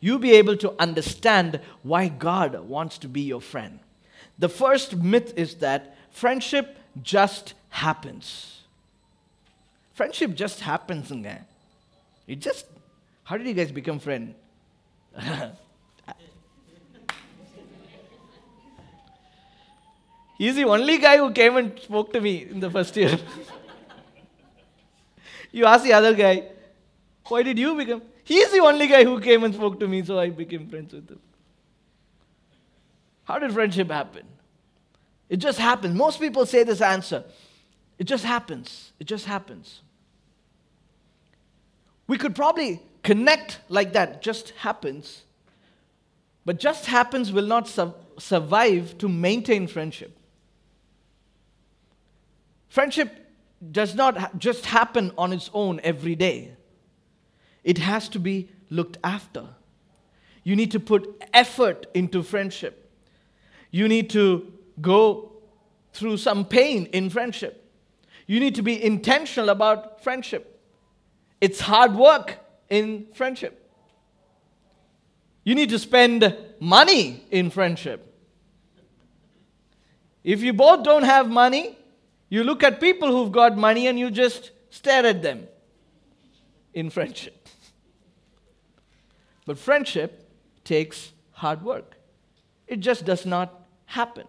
you'll 0.00 0.18
be 0.18 0.32
able 0.32 0.56
to 0.58 0.74
understand 0.80 1.60
why 1.82 2.08
God 2.08 2.58
wants 2.60 2.98
to 2.98 3.08
be 3.08 3.22
your 3.22 3.40
friend. 3.40 3.80
The 4.38 4.48
first 4.48 4.96
myth 4.96 5.32
is 5.36 5.56
that 5.56 5.96
friendship 6.10 6.78
just 7.02 7.54
happens. 7.68 8.61
Friendship 9.92 10.34
just 10.34 10.60
happens. 10.60 11.12
It 12.26 12.40
just. 12.40 12.66
How 13.24 13.36
did 13.36 13.46
you 13.46 13.54
guys 13.54 13.70
become 13.70 13.98
friends? 13.98 14.34
He's 20.38 20.56
the 20.56 20.64
only 20.64 20.98
guy 20.98 21.18
who 21.18 21.30
came 21.30 21.56
and 21.56 21.78
spoke 21.78 22.12
to 22.14 22.20
me 22.20 22.48
in 22.50 22.58
the 22.58 22.68
first 22.68 22.96
year. 22.96 23.16
you 25.52 25.66
ask 25.66 25.84
the 25.84 25.92
other 25.92 26.14
guy, 26.14 26.48
why 27.28 27.44
did 27.44 27.58
you 27.58 27.76
become? 27.76 28.02
He's 28.24 28.50
the 28.50 28.58
only 28.58 28.88
guy 28.88 29.04
who 29.04 29.20
came 29.20 29.44
and 29.44 29.54
spoke 29.54 29.78
to 29.78 29.86
me, 29.86 30.02
so 30.04 30.18
I 30.18 30.30
became 30.30 30.66
friends 30.68 30.92
with 30.92 31.08
him. 31.10 31.20
How 33.24 33.38
did 33.38 33.52
friendship 33.52 33.90
happen? 33.90 34.24
It 35.28 35.36
just 35.36 35.58
happens. 35.58 35.94
Most 35.94 36.18
people 36.18 36.44
say 36.44 36.64
this 36.64 36.80
answer. 36.80 37.24
It 38.02 38.06
just 38.06 38.24
happens. 38.24 38.92
It 38.98 39.04
just 39.04 39.26
happens. 39.26 39.80
We 42.08 42.18
could 42.18 42.34
probably 42.34 42.82
connect 43.04 43.60
like 43.68 43.92
that, 43.92 44.22
just 44.22 44.50
happens. 44.58 45.22
But 46.44 46.58
just 46.58 46.86
happens 46.86 47.30
will 47.30 47.46
not 47.46 47.68
su- 47.68 47.94
survive 48.18 48.98
to 48.98 49.08
maintain 49.08 49.68
friendship. 49.68 50.18
Friendship 52.68 53.24
does 53.70 53.94
not 53.94 54.16
ha- 54.18 54.30
just 54.36 54.66
happen 54.66 55.12
on 55.16 55.32
its 55.32 55.48
own 55.54 55.78
every 55.84 56.16
day, 56.16 56.56
it 57.62 57.78
has 57.78 58.08
to 58.08 58.18
be 58.18 58.48
looked 58.68 58.98
after. 59.04 59.46
You 60.42 60.56
need 60.56 60.72
to 60.72 60.80
put 60.80 61.22
effort 61.32 61.86
into 61.94 62.24
friendship. 62.24 62.90
You 63.70 63.86
need 63.86 64.10
to 64.10 64.52
go 64.80 65.34
through 65.92 66.16
some 66.16 66.44
pain 66.44 66.86
in 66.86 67.08
friendship. 67.08 67.60
You 68.26 68.40
need 68.40 68.54
to 68.54 68.62
be 68.62 68.82
intentional 68.82 69.48
about 69.48 70.02
friendship. 70.02 70.60
It's 71.40 71.60
hard 71.60 71.94
work 71.94 72.38
in 72.70 73.06
friendship. 73.14 73.58
You 75.44 75.54
need 75.54 75.70
to 75.70 75.78
spend 75.78 76.36
money 76.60 77.24
in 77.30 77.50
friendship. 77.50 78.08
If 80.22 80.42
you 80.42 80.52
both 80.52 80.84
don't 80.84 81.02
have 81.02 81.28
money, 81.28 81.76
you 82.28 82.44
look 82.44 82.62
at 82.62 82.80
people 82.80 83.10
who've 83.10 83.32
got 83.32 83.56
money 83.56 83.88
and 83.88 83.98
you 83.98 84.10
just 84.10 84.52
stare 84.70 85.04
at 85.04 85.22
them 85.22 85.48
in 86.72 86.90
friendship. 86.90 87.48
But 89.44 89.58
friendship 89.58 90.30
takes 90.64 91.12
hard 91.32 91.62
work, 91.62 91.96
it 92.68 92.80
just 92.80 93.04
does 93.04 93.26
not 93.26 93.52
happen. 93.86 94.26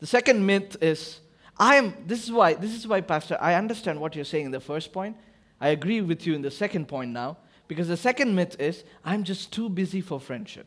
The 0.00 0.06
second 0.06 0.46
myth 0.46 0.76
is 0.80 1.20
I 1.58 1.76
am 1.76 1.94
this 2.06 2.22
is 2.22 2.30
why 2.30 2.54
this 2.54 2.72
is 2.72 2.86
why 2.86 3.00
pastor 3.00 3.36
I 3.40 3.54
understand 3.54 4.00
what 4.00 4.14
you're 4.14 4.24
saying 4.24 4.46
in 4.46 4.52
the 4.52 4.60
first 4.60 4.92
point. 4.92 5.16
I 5.60 5.68
agree 5.68 6.00
with 6.00 6.26
you 6.26 6.34
in 6.34 6.42
the 6.42 6.50
second 6.50 6.86
point 6.86 7.10
now 7.10 7.38
because 7.66 7.88
the 7.88 7.96
second 7.96 8.34
myth 8.34 8.56
is 8.60 8.84
I'm 9.04 9.24
just 9.24 9.52
too 9.52 9.68
busy 9.68 10.00
for 10.00 10.20
friendship. 10.20 10.66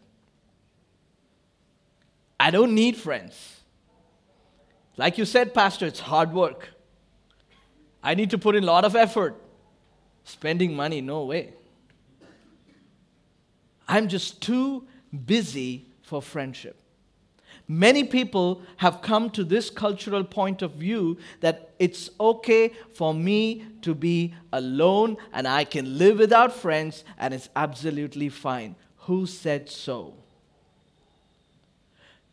I 2.40 2.52
don't 2.52 2.76
need 2.76 2.98
friends. 2.98 3.62
Like 4.98 5.18
you 5.18 5.26
said, 5.26 5.54
Pastor, 5.54 5.86
it's 5.86 6.00
hard 6.00 6.34
work. 6.34 6.70
I 8.04 8.16
need 8.16 8.32
to 8.32 8.38
put 8.38 8.56
in 8.56 8.64
a 8.64 8.68
lot 8.68 8.84
of 8.84 8.96
effort. 8.96 9.40
Spending 10.24 10.76
money, 10.76 11.02
no 11.02 11.24
way. 11.26 11.54
I'm 13.88 14.08
just 14.08 14.42
too 14.42 14.88
busy 15.26 15.86
for 16.02 16.22
friendship. 16.22 16.81
Many 17.72 18.04
people 18.04 18.62
have 18.78 19.02
come 19.02 19.30
to 19.30 19.46
this 19.46 19.70
cultural 19.70 20.26
point 20.26 20.62
of 20.62 20.74
view 20.74 21.18
that 21.40 21.70
it's 21.80 22.10
okay 22.20 22.74
for 22.92 23.14
me 23.14 23.66
to 23.82 23.96
be 23.96 24.34
alone 24.52 25.16
and 25.32 25.48
I 25.48 25.64
can 25.64 25.98
live 25.98 26.20
without 26.20 26.52
friends 26.52 27.06
and 27.18 27.34
it's 27.34 27.48
absolutely 27.56 28.28
fine. 28.28 28.76
Who 29.08 29.26
said 29.26 29.70
so? 29.70 30.16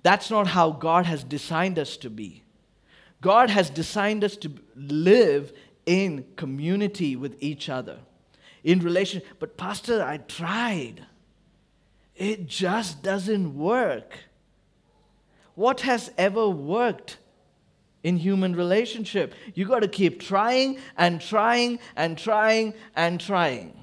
That's 0.03 0.29
not 0.29 0.49
how 0.49 0.73
God 0.73 1.07
has 1.07 1.23
designed 1.23 1.79
us 1.79 1.97
to 1.99 2.11
be. 2.11 2.43
God 3.21 3.49
has 3.49 3.71
designed 3.71 4.25
us 4.25 4.35
to 4.39 4.51
live 4.75 5.53
in 5.87 6.25
community 6.35 7.15
with 7.15 7.37
each 7.41 7.69
other, 7.69 7.99
in 8.65 8.81
relation. 8.81 9.23
But, 9.39 9.57
Pastor, 9.57 10.03
I 10.03 10.17
tried. 10.17 11.07
It 12.17 12.49
just 12.49 13.05
doesn't 13.05 13.57
work. 13.57 14.28
What 15.59 15.81
has 15.81 16.13
ever 16.17 16.49
worked 16.49 17.19
in 18.05 18.19
human 18.19 18.55
relationship? 18.55 19.35
You 19.55 19.67
got 19.67 19.81
to 19.81 19.89
keep 19.89 20.21
trying 20.21 20.79
and 20.97 21.21
trying 21.21 21.81
and 21.97 22.17
trying 22.17 22.75
and 22.95 23.21
trying. 23.21 23.77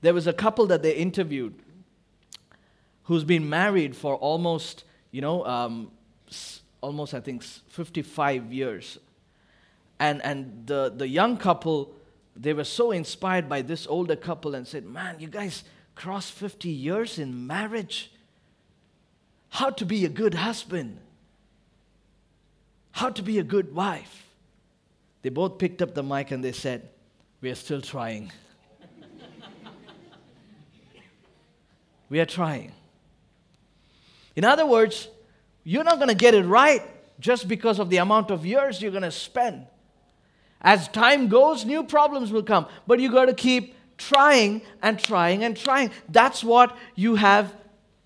There 0.00 0.14
was 0.14 0.28
a 0.28 0.32
couple 0.32 0.68
that 0.68 0.84
they 0.84 0.94
interviewed 0.94 1.56
who's 3.02 3.24
been 3.24 3.48
married 3.48 3.96
for 3.96 4.14
almost, 4.14 4.84
you 5.10 5.20
know, 5.20 5.44
um, 5.44 5.90
almost, 6.80 7.14
I 7.14 7.20
think, 7.20 7.42
55 7.42 8.52
years. 8.52 8.98
And, 9.98 10.22
and 10.22 10.68
the, 10.68 10.94
the 10.96 11.08
young 11.08 11.36
couple, 11.36 11.92
they 12.36 12.52
were 12.52 12.62
so 12.62 12.92
inspired 12.92 13.48
by 13.48 13.60
this 13.62 13.88
older 13.88 14.14
couple 14.14 14.54
and 14.54 14.68
said, 14.68 14.84
Man, 14.84 15.16
you 15.18 15.26
guys 15.26 15.64
crossed 15.96 16.30
50 16.30 16.68
years 16.68 17.18
in 17.18 17.44
marriage. 17.48 18.12
How 19.54 19.70
to 19.70 19.86
be 19.86 20.04
a 20.04 20.08
good 20.08 20.34
husband, 20.34 20.98
how 22.90 23.10
to 23.10 23.22
be 23.22 23.38
a 23.38 23.44
good 23.44 23.72
wife. 23.72 24.26
They 25.22 25.28
both 25.28 25.58
picked 25.58 25.80
up 25.80 25.94
the 25.94 26.02
mic 26.02 26.32
and 26.32 26.42
they 26.42 26.50
said, 26.50 26.88
We 27.40 27.50
are 27.50 27.54
still 27.54 27.80
trying. 27.80 28.32
we 32.08 32.18
are 32.18 32.26
trying. 32.26 32.72
In 34.34 34.44
other 34.44 34.66
words, 34.66 35.06
you're 35.62 35.84
not 35.84 35.98
going 35.98 36.08
to 36.08 36.16
get 36.16 36.34
it 36.34 36.42
right 36.42 36.82
just 37.20 37.46
because 37.46 37.78
of 37.78 37.90
the 37.90 37.98
amount 37.98 38.32
of 38.32 38.44
years 38.44 38.82
you're 38.82 38.90
going 38.90 39.04
to 39.04 39.12
spend. 39.12 39.68
As 40.60 40.88
time 40.88 41.28
goes, 41.28 41.64
new 41.64 41.84
problems 41.84 42.32
will 42.32 42.42
come, 42.42 42.66
but 42.88 42.98
you 42.98 43.08
got 43.08 43.26
to 43.26 43.34
keep 43.34 43.76
trying 43.98 44.62
and 44.82 44.98
trying 44.98 45.44
and 45.44 45.56
trying. 45.56 45.92
That's 46.08 46.42
what 46.42 46.76
you 46.96 47.14
have 47.14 47.54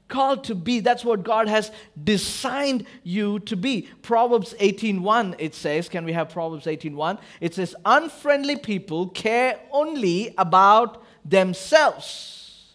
called 0.09 0.45
to 0.45 0.55
be. 0.55 0.81
That's 0.81 1.05
what 1.05 1.23
God 1.23 1.49
has 1.49 1.71
designed 2.03 2.87
you 3.05 3.39
to 3.41 3.57
be. 3.57 3.83
Proverbs 4.03 4.55
18:1 4.59 5.35
it 5.39 5.55
says, 5.55 5.89
can 5.89 6.05
we 6.05 6.13
have 6.13 6.31
Proverbs 6.31 6.67
18:1? 6.67 7.19
It 7.41 7.55
says 7.55 7.77
unfriendly 7.85 8.57
people 8.57 9.09
care 9.09 9.61
only 9.71 10.35
about 10.37 11.03
themselves. 11.25 12.75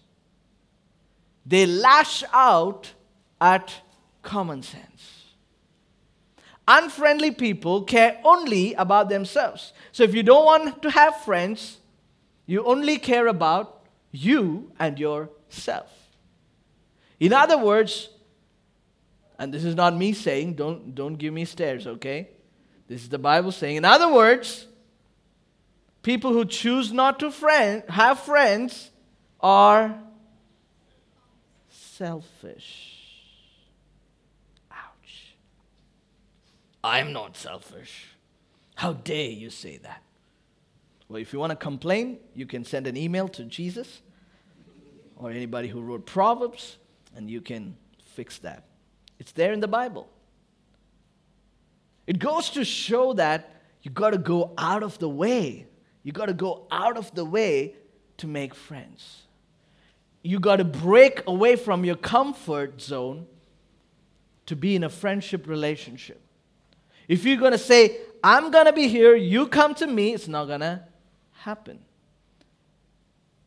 They 1.45 1.65
lash 1.65 2.23
out 2.31 2.93
at 3.41 3.73
common 4.21 4.63
sense. 4.63 5.25
Unfriendly 6.65 7.31
people 7.31 7.83
care 7.83 8.21
only 8.23 8.73
about 8.75 9.09
themselves. 9.09 9.73
So 9.91 10.03
if 10.03 10.15
you 10.15 10.23
don't 10.23 10.45
want 10.45 10.81
to 10.83 10.89
have 10.89 11.17
friends, 11.25 11.79
You 12.45 12.65
only 12.65 12.97
care 12.97 13.27
about 13.27 13.85
you 14.11 14.71
and 14.79 14.99
yourself. 14.99 16.02
In 17.23 17.31
other 17.31 17.57
words, 17.57 18.09
and 19.39 19.53
this 19.53 19.63
is 19.63 19.75
not 19.75 19.95
me 19.95 20.11
saying, 20.11 20.55
don't, 20.55 20.93
don't 20.93 21.13
give 21.13 21.33
me 21.33 21.45
stares, 21.45 21.87
okay? 21.87 22.27
This 22.89 23.01
is 23.01 23.07
the 23.07 23.17
Bible 23.17 23.53
saying. 23.53 23.77
In 23.77 23.85
other 23.85 24.11
words, 24.11 24.67
people 26.01 26.33
who 26.33 26.43
choose 26.43 26.91
not 26.91 27.19
to 27.19 27.31
friend, 27.31 27.81
have 27.87 28.19
friends 28.19 28.91
are 29.39 29.97
selfish. 31.69 32.99
Ouch. 34.69 35.35
I'm 36.83 37.13
not 37.13 37.37
selfish. 37.37 38.17
How 38.75 38.91
dare 38.91 39.29
you 39.29 39.49
say 39.49 39.77
that? 39.77 40.03
Well, 41.07 41.21
if 41.21 41.31
you 41.31 41.39
want 41.39 41.51
to 41.51 41.55
complain, 41.55 42.17
you 42.35 42.45
can 42.45 42.65
send 42.65 42.85
an 42.85 42.97
email 42.97 43.29
to 43.29 43.45
Jesus 43.45 44.01
or 45.15 45.31
anybody 45.31 45.69
who 45.69 45.81
wrote 45.81 46.05
Proverbs, 46.05 46.79
and 47.15 47.29
you 47.29 47.41
can 47.41 47.75
fix 48.15 48.39
that. 48.39 48.65
It's 49.19 49.31
there 49.31 49.53
in 49.53 49.59
the 49.59 49.67
Bible. 49.67 50.09
It 52.05 52.19
goes 52.19 52.49
to 52.51 52.65
show 52.65 53.13
that 53.13 53.49
you 53.81 53.91
got 53.91 54.11
to 54.11 54.17
go 54.17 54.53
out 54.57 54.83
of 54.83 54.97
the 54.99 55.09
way. 55.09 55.67
You 56.03 56.11
got 56.11 56.25
to 56.25 56.33
go 56.33 56.67
out 56.71 56.97
of 56.97 57.13
the 57.15 57.25
way 57.25 57.75
to 58.17 58.27
make 58.27 58.53
friends. 58.53 59.23
You 60.21 60.39
got 60.39 60.57
to 60.57 60.63
break 60.63 61.23
away 61.27 61.55
from 61.55 61.83
your 61.85 61.95
comfort 61.95 62.81
zone 62.81 63.27
to 64.45 64.55
be 64.55 64.75
in 64.75 64.83
a 64.83 64.89
friendship 64.89 65.47
relationship. 65.47 66.21
If 67.07 67.25
you're 67.25 67.37
going 67.37 67.51
to 67.51 67.57
say, 67.57 67.97
I'm 68.23 68.51
going 68.51 68.65
to 68.65 68.73
be 68.73 68.87
here, 68.87 69.15
you 69.15 69.47
come 69.47 69.75
to 69.75 69.87
me, 69.87 70.13
it's 70.13 70.27
not 70.27 70.45
going 70.45 70.61
to 70.61 70.81
happen. 71.31 71.79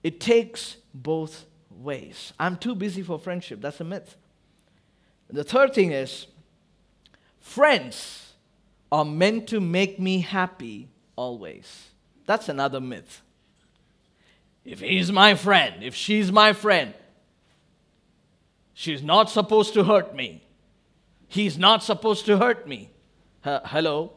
It 0.03 0.21
takes 0.21 0.77
both 0.93 1.47
ways. 1.77 2.33
I'm 2.39 2.57
too 2.57 2.75
busy 2.75 3.03
for 3.03 3.19
friendship. 3.19 3.61
That's 3.61 3.81
a 3.81 3.85
myth. 3.85 4.17
The 5.29 5.45
third 5.45 5.75
thing 5.75 5.93
is 5.93 6.27
friends 7.41 8.33
are 8.93 9.05
meant 9.05 9.49
to 9.49 9.61
make 9.61 9.99
me 9.99 10.21
happy 10.21 10.89
always. 11.17 11.89
That's 12.27 12.49
another 12.49 12.81
myth. 12.81 13.23
If 14.65 14.81
he's 14.81 15.13
my 15.13 15.35
friend, 15.35 15.83
if 15.83 15.95
she's 15.95 16.33
my 16.33 16.53
friend, 16.53 16.93
she's 18.75 19.03
not 19.03 19.31
supposed 19.31 19.75
to 19.75 19.85
hurt 19.85 20.15
me. 20.15 20.43
He's 21.29 21.59
not 21.59 21.83
supposed 21.83 22.27
to 22.27 22.39
hurt 22.39 22.67
me. 22.67 22.91
Hello? 23.43 24.13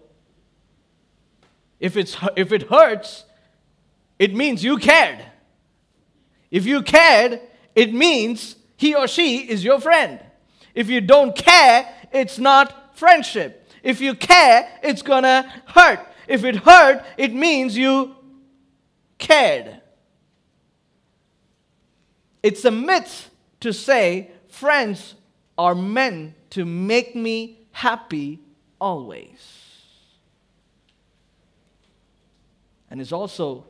If, 1.80 1.96
it's, 1.96 2.18
if 2.36 2.52
it 2.52 2.64
hurts, 2.64 3.26
it 4.18 4.36
means 4.36 4.64
you 4.64 4.78
cared. 4.78 5.24
If 6.52 6.66
you 6.66 6.82
cared, 6.82 7.42
it 7.76 7.94
means 7.94 8.56
he 8.78 8.96
or 8.96 9.08
she 9.08 9.40
is 9.50 9.64
your 9.64 9.80
friend. 9.80 10.20
If 10.74 10.90
you 10.90 11.02
don't 11.02 11.36
care, 11.36 11.94
it's 12.12 12.40
not 12.40 12.98
friendship. 12.98 13.68
If 13.84 14.02
you 14.02 14.16
care, 14.16 14.70
it's 14.84 15.02
gonna 15.02 15.52
hurt. 15.68 16.00
If 16.28 16.44
it 16.44 16.58
hurt, 16.58 17.04
it 17.18 17.34
means 17.34 17.78
you 17.78 18.16
cared. 19.18 19.82
It's 22.42 22.64
a 22.66 22.72
myth 22.72 23.30
to 23.60 23.74
say 23.74 24.32
friends 24.48 25.16
are 25.58 25.76
meant 25.76 26.36
to 26.52 26.66
make 26.66 27.16
me 27.16 27.60
happy 27.72 28.40
always. 28.80 29.70
And 32.90 33.02
it's 33.02 33.12
also 33.12 33.66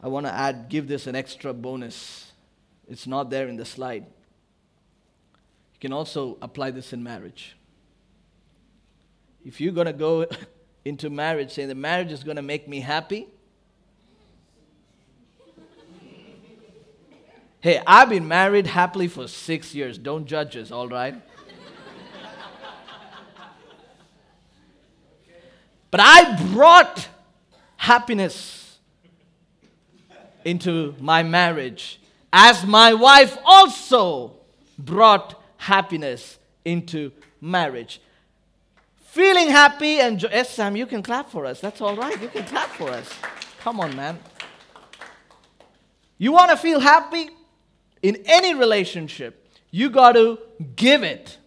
I 0.00 0.08
want 0.08 0.26
to 0.26 0.32
add, 0.32 0.68
give 0.68 0.86
this 0.86 1.06
an 1.06 1.16
extra 1.16 1.52
bonus. 1.52 2.32
It's 2.88 3.06
not 3.06 3.30
there 3.30 3.48
in 3.48 3.56
the 3.56 3.64
slide. 3.64 4.04
You 5.74 5.80
can 5.80 5.92
also 5.92 6.38
apply 6.40 6.70
this 6.70 6.92
in 6.92 7.02
marriage. 7.02 7.56
If 9.44 9.60
you're 9.60 9.72
going 9.72 9.86
to 9.86 9.92
go 9.92 10.26
into 10.84 11.10
marriage 11.10 11.52
saying 11.52 11.68
the 11.68 11.74
marriage 11.74 12.12
is 12.12 12.22
going 12.22 12.36
to 12.36 12.42
make 12.42 12.68
me 12.68 12.80
happy, 12.80 13.26
hey, 17.60 17.82
I've 17.84 18.08
been 18.08 18.28
married 18.28 18.68
happily 18.68 19.08
for 19.08 19.26
six 19.26 19.74
years. 19.74 19.98
Don't 19.98 20.26
judge 20.26 20.56
us, 20.56 20.70
all 20.70 20.88
right? 20.88 21.14
but 25.90 26.00
I 26.00 26.40
brought 26.52 27.08
happiness 27.76 28.67
into 30.48 30.94
my 30.98 31.22
marriage, 31.22 32.00
as 32.32 32.64
my 32.64 32.94
wife 32.94 33.36
also 33.44 34.32
brought 34.78 35.40
happiness 35.56 36.38
into 36.64 37.12
marriage. 37.40 38.00
Feeling 39.00 39.48
happy 39.48 40.00
and 40.00 40.22
yes, 40.22 40.50
Sam, 40.50 40.76
you 40.76 40.86
can 40.86 41.02
clap 41.02 41.30
for 41.30 41.44
us. 41.44 41.60
That's 41.60 41.80
all 41.80 41.96
right. 41.96 42.20
You 42.20 42.28
can 42.28 42.44
clap 42.44 42.68
for 42.70 42.90
us. 42.90 43.12
Come 43.60 43.80
on, 43.80 43.94
man. 43.96 44.18
You 46.18 46.32
want 46.32 46.50
to 46.50 46.56
feel 46.56 46.80
happy 46.80 47.30
in 48.02 48.16
any 48.26 48.54
relationship, 48.54 49.48
you 49.70 49.90
got 49.90 50.12
to 50.12 50.38
give 50.76 51.02
it 51.02 51.38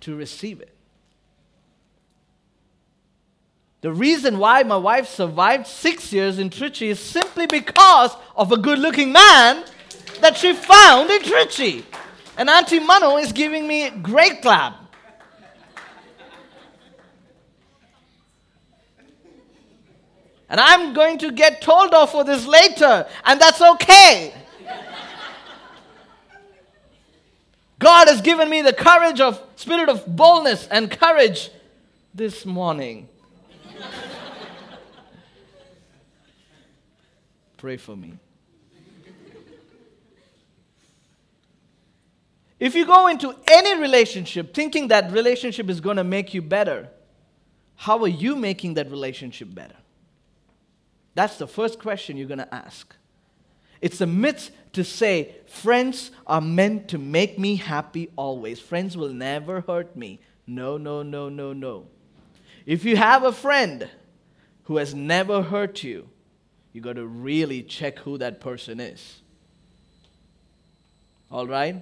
to 0.00 0.14
receive 0.14 0.60
it. 0.60 0.75
The 3.86 3.92
reason 3.92 4.38
why 4.40 4.64
my 4.64 4.78
wife 4.78 5.06
survived 5.06 5.68
six 5.68 6.12
years 6.12 6.40
in 6.40 6.50
Trichy 6.50 6.88
is 6.88 6.98
simply 6.98 7.46
because 7.46 8.10
of 8.34 8.50
a 8.50 8.56
good 8.56 8.80
looking 8.80 9.12
man 9.12 9.64
that 10.20 10.36
she 10.36 10.54
found 10.54 11.08
in 11.08 11.22
Trichy. 11.22 11.84
And 12.36 12.50
Auntie 12.50 12.80
Mano 12.80 13.16
is 13.16 13.30
giving 13.30 13.64
me 13.64 13.90
great 13.90 14.42
clap. 14.42 14.74
And 20.48 20.58
I'm 20.58 20.92
going 20.92 21.18
to 21.18 21.30
get 21.30 21.62
told 21.62 21.94
off 21.94 22.10
for 22.10 22.24
this 22.24 22.44
later, 22.44 23.06
and 23.24 23.40
that's 23.40 23.62
okay. 23.62 24.34
God 27.78 28.08
has 28.08 28.20
given 28.20 28.50
me 28.50 28.62
the 28.62 28.72
courage 28.72 29.20
of 29.20 29.40
spirit 29.54 29.88
of 29.88 30.04
boldness 30.16 30.66
and 30.72 30.90
courage 30.90 31.50
this 32.12 32.44
morning. 32.44 33.10
Pray 37.56 37.76
for 37.76 37.96
me. 37.96 38.14
If 42.58 42.74
you 42.74 42.86
go 42.86 43.08
into 43.08 43.34
any 43.46 43.80
relationship 43.80 44.54
thinking 44.54 44.88
that 44.88 45.12
relationship 45.12 45.68
is 45.68 45.80
going 45.80 45.98
to 45.98 46.04
make 46.04 46.32
you 46.32 46.40
better, 46.40 46.88
how 47.74 48.02
are 48.02 48.08
you 48.08 48.34
making 48.34 48.74
that 48.74 48.90
relationship 48.90 49.54
better? 49.54 49.76
That's 51.14 51.36
the 51.36 51.46
first 51.46 51.78
question 51.78 52.16
you're 52.16 52.28
going 52.28 52.38
to 52.38 52.54
ask. 52.54 52.94
It's 53.80 54.00
a 54.00 54.06
myth 54.06 54.50
to 54.72 54.84
say 54.84 55.36
friends 55.46 56.10
are 56.26 56.40
meant 56.40 56.88
to 56.88 56.98
make 56.98 57.38
me 57.38 57.56
happy 57.56 58.10
always. 58.16 58.58
Friends 58.58 58.96
will 58.96 59.12
never 59.12 59.60
hurt 59.60 59.96
me. 59.96 60.20
No, 60.46 60.78
no, 60.78 61.02
no, 61.02 61.28
no, 61.28 61.52
no. 61.52 61.88
If 62.66 62.84
you 62.84 62.96
have 62.96 63.22
a 63.22 63.32
friend 63.32 63.88
who 64.64 64.78
has 64.78 64.92
never 64.92 65.40
hurt 65.40 65.84
you, 65.84 66.08
you 66.72 66.80
got 66.80 66.96
to 66.96 67.06
really 67.06 67.62
check 67.62 68.00
who 68.00 68.18
that 68.18 68.40
person 68.40 68.80
is. 68.80 69.20
All 71.30 71.46
right? 71.46 71.76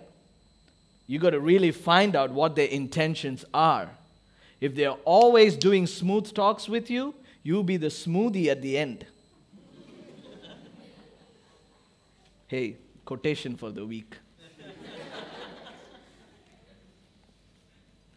You 1.06 1.18
got 1.18 1.30
to 1.30 1.40
really 1.40 1.70
find 1.70 2.14
out 2.14 2.30
what 2.30 2.54
their 2.54 2.68
intentions 2.68 3.46
are. 3.52 3.90
If 4.60 4.74
they're 4.74 4.96
always 5.04 5.56
doing 5.56 5.86
smooth 5.86 6.32
talks 6.34 6.68
with 6.68 6.90
you, 6.90 7.14
you'll 7.42 7.64
be 7.64 7.78
the 7.78 7.88
smoothie 7.88 8.48
at 8.48 8.62
the 8.62 8.78
end. 8.78 9.06
hey, 12.46 12.76
quotation 13.04 13.56
for 13.56 13.70
the 13.70 13.84
week. 13.84 14.16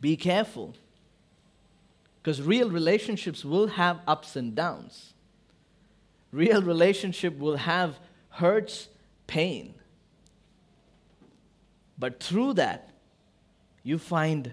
be 0.02 0.18
careful. 0.18 0.76
Because 2.28 2.42
real 2.42 2.70
relationships 2.70 3.46
will 3.46 3.68
have 3.68 4.02
ups 4.06 4.36
and 4.36 4.54
downs. 4.54 5.14
Real 6.34 6.62
relationship 6.62 7.38
will 7.40 7.56
have 7.56 8.02
hurts, 8.28 8.90
pain. 9.28 9.76
But 11.98 12.22
through 12.22 12.56
that, 12.56 12.90
you 13.82 13.98
find 13.98 14.52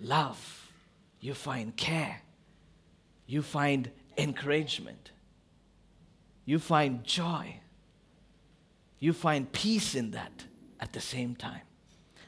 love, 0.00 0.72
you 1.20 1.34
find 1.34 1.76
care, 1.76 2.20
you 3.28 3.42
find 3.42 3.92
encouragement, 4.18 5.12
you 6.44 6.58
find 6.58 7.04
joy, 7.04 7.60
you 8.98 9.12
find 9.12 9.52
peace 9.52 9.94
in 9.94 10.10
that 10.10 10.46
at 10.80 10.92
the 10.92 11.00
same 11.00 11.36
time. 11.36 11.62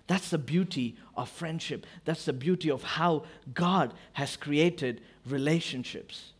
That's 0.06 0.30
the 0.30 0.38
beauty 0.38 0.96
of 1.16 1.28
friendship. 1.28 1.86
That's 2.04 2.24
the 2.24 2.32
beauty 2.32 2.70
of 2.70 2.82
how 2.82 3.24
God 3.52 3.92
has 4.12 4.36
created 4.36 5.00
relationships. 5.26 6.32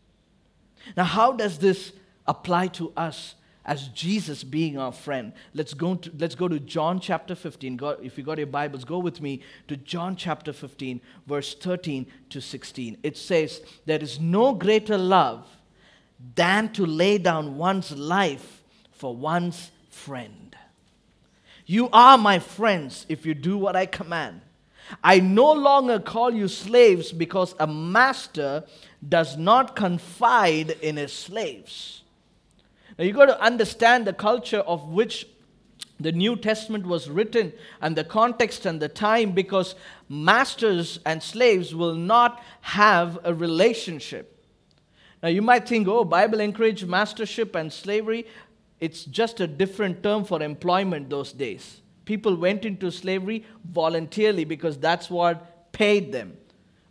Now, 0.95 1.03
how 1.03 1.33
does 1.33 1.57
this 1.59 1.91
apply 2.27 2.67
to 2.67 2.93
us 2.95 3.35
as 3.67 3.89
Jesus 3.89 4.45
being 4.45 4.77
our 4.77 4.93
friend. 4.93 5.33
Let's 5.53 5.73
go 5.73 5.95
to, 5.95 6.11
let's 6.17 6.35
go 6.35 6.47
to 6.47 6.59
John 6.59 7.01
chapter 7.01 7.35
15. 7.35 7.75
Go, 7.75 7.89
if 8.01 8.17
you 8.17 8.23
got 8.23 8.37
your 8.37 8.47
Bibles, 8.47 8.85
go 8.85 8.97
with 8.97 9.21
me 9.21 9.41
to 9.67 9.75
John 9.75 10.15
chapter 10.15 10.53
15, 10.53 11.01
verse 11.27 11.53
13 11.53 12.07
to 12.29 12.41
16. 12.41 12.97
It 13.03 13.17
says, 13.17 13.61
There 13.85 13.99
is 13.99 14.19
no 14.21 14.53
greater 14.53 14.97
love 14.97 15.45
than 16.35 16.71
to 16.73 16.85
lay 16.85 17.17
down 17.17 17.57
one's 17.57 17.91
life 17.91 18.63
for 18.91 19.13
one's 19.13 19.71
friend. 19.89 20.46
You 21.67 21.89
are 21.91 22.17
my 22.17 22.39
friends 22.39 23.05
if 23.09 23.25
you 23.25 23.33
do 23.33 23.57
what 23.57 23.75
I 23.75 23.85
command. 23.85 24.41
I 25.03 25.19
no 25.19 25.51
longer 25.51 25.99
call 25.99 26.33
you 26.33 26.47
slaves 26.47 27.11
because 27.11 27.53
a 27.59 27.67
master 27.67 28.63
does 29.07 29.35
not 29.35 29.75
confide 29.75 30.71
in 30.81 30.95
his 30.95 31.11
slaves. 31.11 32.03
Now 32.97 33.03
you 33.03 33.11
got 33.11 33.25
to 33.25 33.41
understand 33.41 34.07
the 34.07 34.13
culture 34.13 34.59
of 34.59 34.87
which 34.87 35.27
the 35.99 36.13
New 36.13 36.37
Testament 36.37 36.85
was 36.85 37.09
written 37.09 37.51
and 37.81 37.97
the 37.97 38.05
context 38.05 38.65
and 38.65 38.79
the 38.79 38.87
time 38.87 39.33
because 39.33 39.75
masters 40.07 41.01
and 41.05 41.21
slaves 41.21 41.75
will 41.75 41.95
not 41.95 42.41
have 42.61 43.19
a 43.25 43.33
relationship. 43.33 44.33
Now 45.21 45.29
you 45.29 45.41
might 45.41 45.67
think, 45.67 45.87
oh, 45.87 46.05
Bible 46.05 46.39
encouraged 46.39 46.87
mastership 46.87 47.55
and 47.55 47.73
slavery. 47.73 48.25
It's 48.79 49.05
just 49.05 49.39
a 49.39 49.47
different 49.47 50.03
term 50.03 50.23
for 50.23 50.41
employment 50.41 51.09
those 51.09 51.31
days. 51.31 51.81
People 52.05 52.35
went 52.35 52.63
into 52.63 52.91
slavery 52.91 53.43
voluntarily 53.65 54.45
because 54.45 54.77
that's 54.77 55.09
what 55.09 55.71
paid 55.71 56.11
them. 56.11 56.37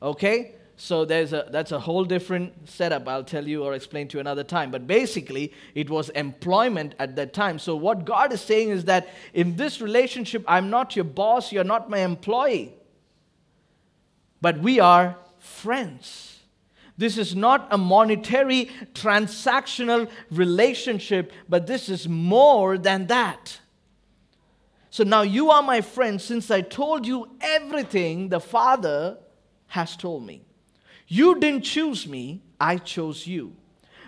Okay? 0.03 0.53
So 0.77 1.07
there's 1.07 1.33
a, 1.33 1.49
that's 1.51 1.73
a 1.73 1.81
whole 1.81 2.05
different 2.05 2.69
setup, 2.69 3.09
I'll 3.09 3.25
tell 3.25 3.47
you 3.49 3.65
or 3.65 3.73
explain 3.73 4.09
to 4.09 4.19
you 4.19 4.21
another 4.21 4.45
time. 4.45 4.71
But 4.71 4.87
basically, 4.87 5.55
it 5.75 5.89
was 5.89 6.11
employment 6.11 6.95
at 6.99 7.17
that 7.17 7.33
time. 7.33 7.59
So 7.59 7.75
what 7.77 8.05
God 8.05 8.33
is 8.33 8.43
saying 8.43 8.69
is 8.69 8.85
that 8.85 9.09
in 9.33 9.57
this 9.57 9.81
relationship, 9.81 10.45
I'm 10.47 10.69
not 10.69 10.95
your 10.95 11.07
boss, 11.07 11.51
you're 11.51 11.65
not 11.65 11.89
my 11.89 12.01
employee, 12.01 12.75
but 14.43 14.59
we 14.59 14.79
are 14.79 15.17
friends. 15.39 16.36
This 16.99 17.19
is 17.19 17.37
not 17.37 17.69
a 17.71 17.79
monetary 17.79 18.71
transactional 18.95 20.11
relationship, 20.31 21.33
but 21.49 21.67
this 21.67 21.89
is 21.89 22.09
more 22.09 22.79
than 22.79 23.07
that. 23.09 23.59
So 24.91 25.05
now 25.05 25.23
you 25.23 25.51
are 25.51 25.63
my 25.63 25.83
friend 25.83 26.21
since 26.21 26.51
I 26.51 26.63
told 26.63 27.07
you 27.07 27.29
everything 27.41 28.31
the 28.31 28.41
Father 28.41 29.19
has 29.69 29.95
told 29.95 30.25
me. 30.25 30.43
You 31.07 31.39
didn't 31.39 31.65
choose 31.65 32.09
me, 32.09 32.43
I 32.59 32.79
chose 32.79 33.27
you. 33.27 33.55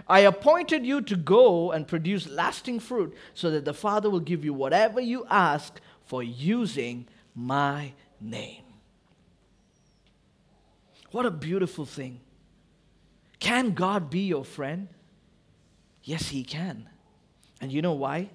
I 0.09 0.21
appointed 0.21 0.87
you 0.87 1.03
to 1.03 1.17
go 1.17 1.73
and 1.73 1.87
produce 1.87 2.27
lasting 2.27 2.81
fruit 2.81 3.15
so 3.35 3.51
that 3.51 3.67
the 3.67 3.75
Father 3.75 4.09
will 4.09 4.21
give 4.21 4.45
you 4.45 4.55
whatever 4.55 5.01
you 5.01 5.27
ask 5.29 5.79
for 6.07 6.23
using 6.23 7.07
my 7.35 7.93
name. 8.19 8.63
What 11.11 11.27
a 11.27 11.31
beautiful 11.31 11.85
thing. 11.85 12.21
Can 13.41 13.73
God 13.73 14.11
be 14.11 14.21
your 14.21 14.45
friend? 14.45 14.89
Yes, 16.03 16.29
He 16.29 16.43
can. 16.43 16.89
And 17.61 17.73
you 17.73 17.83
know 17.83 17.93
why? 17.93 18.31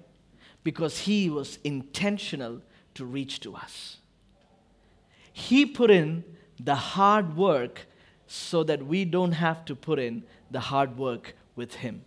Because 0.62 1.00
He 1.00 1.28
was 1.28 1.58
intentional 1.64 2.62
to 2.94 3.04
reach 3.04 3.40
to 3.40 3.54
us. 3.54 3.98
He 5.32 5.66
put 5.66 5.90
in 5.90 6.24
the 6.58 6.74
hard 6.74 7.36
work 7.36 7.86
so 8.26 8.62
that 8.64 8.86
we 8.86 9.04
don't 9.04 9.32
have 9.32 9.64
to 9.66 9.74
put 9.74 9.98
in 9.98 10.24
the 10.50 10.60
hard 10.60 10.96
work 10.96 11.34
with 11.56 11.74
Him. 11.74 12.04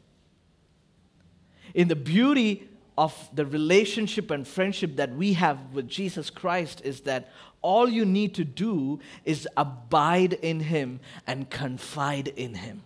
In 1.74 1.90
the 1.90 1.96
beauty 1.96 2.70
of 2.98 3.30
the 3.34 3.46
relationship 3.46 4.32
and 4.32 4.48
friendship 4.48 4.96
that 4.96 5.14
we 5.16 5.34
have 5.34 5.60
with 5.74 5.88
Jesus 5.88 6.30
Christ 6.30 6.82
is 6.84 7.02
that 7.02 7.30
all 7.62 7.90
you 7.90 8.06
need 8.06 8.36
to 8.36 8.44
do 8.44 9.00
is 9.26 9.48
abide 9.58 10.34
in 10.34 10.60
Him 10.60 11.00
and 11.26 11.50
confide 11.50 12.30
in 12.30 12.54
Him. 12.54 12.84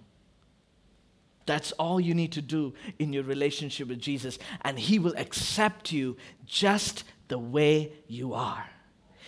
That's 1.46 1.72
all 1.74 2.00
you 2.00 2.14
need 2.14 2.32
to 2.34 2.42
do 2.42 2.74
in 3.00 3.14
your 3.14 3.24
relationship 3.24 3.88
with 3.88 4.00
Jesus, 4.00 4.40
and 4.62 4.80
He 4.80 5.00
will 5.00 5.16
accept 5.18 5.92
you 5.92 6.18
just 6.46 7.04
the 7.28 7.40
way 7.40 7.92
you 8.08 8.34
are. 8.34 8.70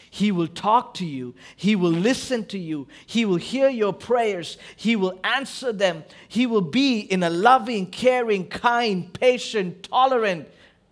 He 0.10 0.32
will 0.32 0.48
talk 0.48 0.94
to 0.96 1.06
you. 1.08 1.34
He 1.56 1.76
will 1.76 1.92
listen 1.92 2.46
to 2.46 2.60
you. 2.60 2.88
He 3.08 3.26
will 3.26 3.38
hear 3.38 3.68
your 3.68 3.94
prayers. 3.94 4.60
He 4.76 4.96
will 4.96 5.20
answer 5.24 5.74
them. 5.74 6.04
He 6.28 6.46
will 6.46 6.62
be 6.62 7.00
in 7.00 7.24
a 7.24 7.32
loving, 7.32 7.88
caring, 7.88 8.48
kind, 8.48 9.12
patient, 9.12 9.90
tolerant 9.90 10.50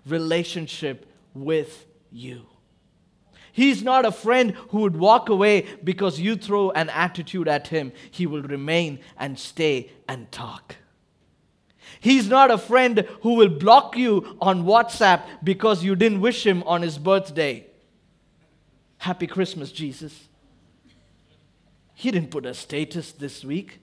relationship 0.07 1.05
with 1.35 1.85
you. 2.11 2.47
He's 3.51 3.83
not 3.83 4.05
a 4.05 4.11
friend 4.11 4.51
who 4.69 4.81
would 4.81 4.97
walk 4.97 5.29
away 5.29 5.65
because 5.83 6.19
you 6.19 6.35
throw 6.35 6.71
an 6.71 6.89
attitude 6.89 7.47
at 7.47 7.67
him. 7.67 7.91
He 8.09 8.25
will 8.25 8.43
remain 8.43 8.99
and 9.17 9.37
stay 9.37 9.91
and 10.07 10.31
talk. 10.31 10.75
He's 11.99 12.27
not 12.27 12.49
a 12.49 12.57
friend 12.57 13.07
who 13.21 13.35
will 13.35 13.49
block 13.49 13.97
you 13.97 14.37
on 14.41 14.63
WhatsApp 14.63 15.23
because 15.43 15.83
you 15.83 15.95
didn't 15.95 16.21
wish 16.21 16.45
him 16.45 16.63
on 16.63 16.81
his 16.81 16.97
birthday. 16.97 17.65
Happy 18.97 19.27
Christmas, 19.27 19.71
Jesus. 19.71 20.27
He 21.93 22.09
didn't 22.09 22.31
put 22.31 22.45
a 22.45 22.53
status 22.53 23.11
this 23.11 23.43
week 23.43 23.79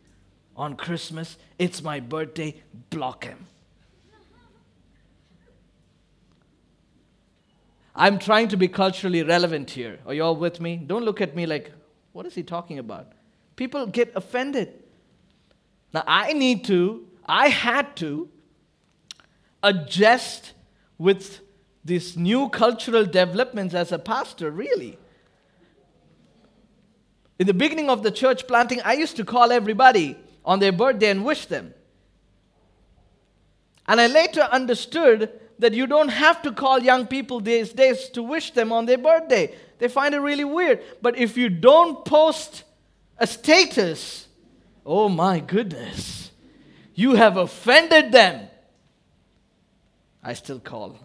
on 0.56 0.74
Christmas. 0.76 1.36
It's 1.58 1.82
my 1.82 2.00
birthday. 2.00 2.62
Block 2.90 3.24
him. 3.24 3.46
I'm 7.98 8.20
trying 8.20 8.46
to 8.48 8.56
be 8.56 8.68
culturally 8.68 9.24
relevant 9.24 9.72
here. 9.72 9.98
Are 10.06 10.14
you 10.14 10.22
all 10.22 10.36
with 10.36 10.60
me? 10.60 10.76
Don't 10.76 11.04
look 11.04 11.20
at 11.20 11.34
me 11.34 11.46
like, 11.46 11.72
what 12.12 12.26
is 12.26 12.34
he 12.34 12.44
talking 12.44 12.78
about? 12.78 13.08
People 13.56 13.86
get 13.88 14.12
offended. 14.14 14.72
Now, 15.92 16.04
I 16.06 16.32
need 16.32 16.64
to, 16.66 17.08
I 17.26 17.48
had 17.48 17.96
to 17.96 18.28
adjust 19.64 20.52
with 20.96 21.40
these 21.84 22.16
new 22.16 22.48
cultural 22.50 23.04
developments 23.04 23.74
as 23.74 23.90
a 23.90 23.98
pastor, 23.98 24.52
really. 24.52 24.96
In 27.40 27.48
the 27.48 27.54
beginning 27.54 27.90
of 27.90 28.04
the 28.04 28.12
church 28.12 28.46
planting, 28.46 28.80
I 28.82 28.92
used 28.92 29.16
to 29.16 29.24
call 29.24 29.50
everybody 29.50 30.16
on 30.44 30.60
their 30.60 30.72
birthday 30.72 31.10
and 31.10 31.24
wish 31.24 31.46
them. 31.46 31.74
And 33.88 34.00
I 34.00 34.06
later 34.06 34.42
understood 34.42 35.32
that 35.58 35.74
you 35.74 35.86
don't 35.86 36.08
have 36.08 36.42
to 36.42 36.52
call 36.52 36.78
young 36.80 37.06
people 37.06 37.40
these 37.40 37.72
days 37.72 38.08
to 38.10 38.22
wish 38.22 38.52
them 38.52 38.72
on 38.72 38.86
their 38.86 38.98
birthday. 38.98 39.54
They 39.78 39.88
find 39.88 40.14
it 40.14 40.18
really 40.18 40.44
weird. 40.44 40.82
But 41.02 41.18
if 41.18 41.36
you 41.36 41.48
don't 41.48 42.04
post 42.04 42.64
a 43.18 43.26
status, 43.26 44.28
oh 44.86 45.08
my 45.08 45.40
goodness, 45.40 46.30
you 46.94 47.14
have 47.14 47.36
offended 47.36 48.12
them. 48.12 48.48
I 50.22 50.34
still 50.34 50.60
call. 50.60 50.98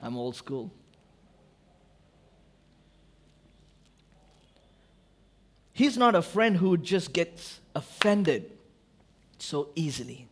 I'm 0.00 0.16
old 0.16 0.36
school. 0.36 0.72
He's 5.72 5.96
not 5.96 6.14
a 6.14 6.22
friend 6.22 6.56
who 6.56 6.76
just 6.76 7.12
gets 7.12 7.60
offended 7.74 8.50
so 9.38 9.70
easily. 9.74 10.29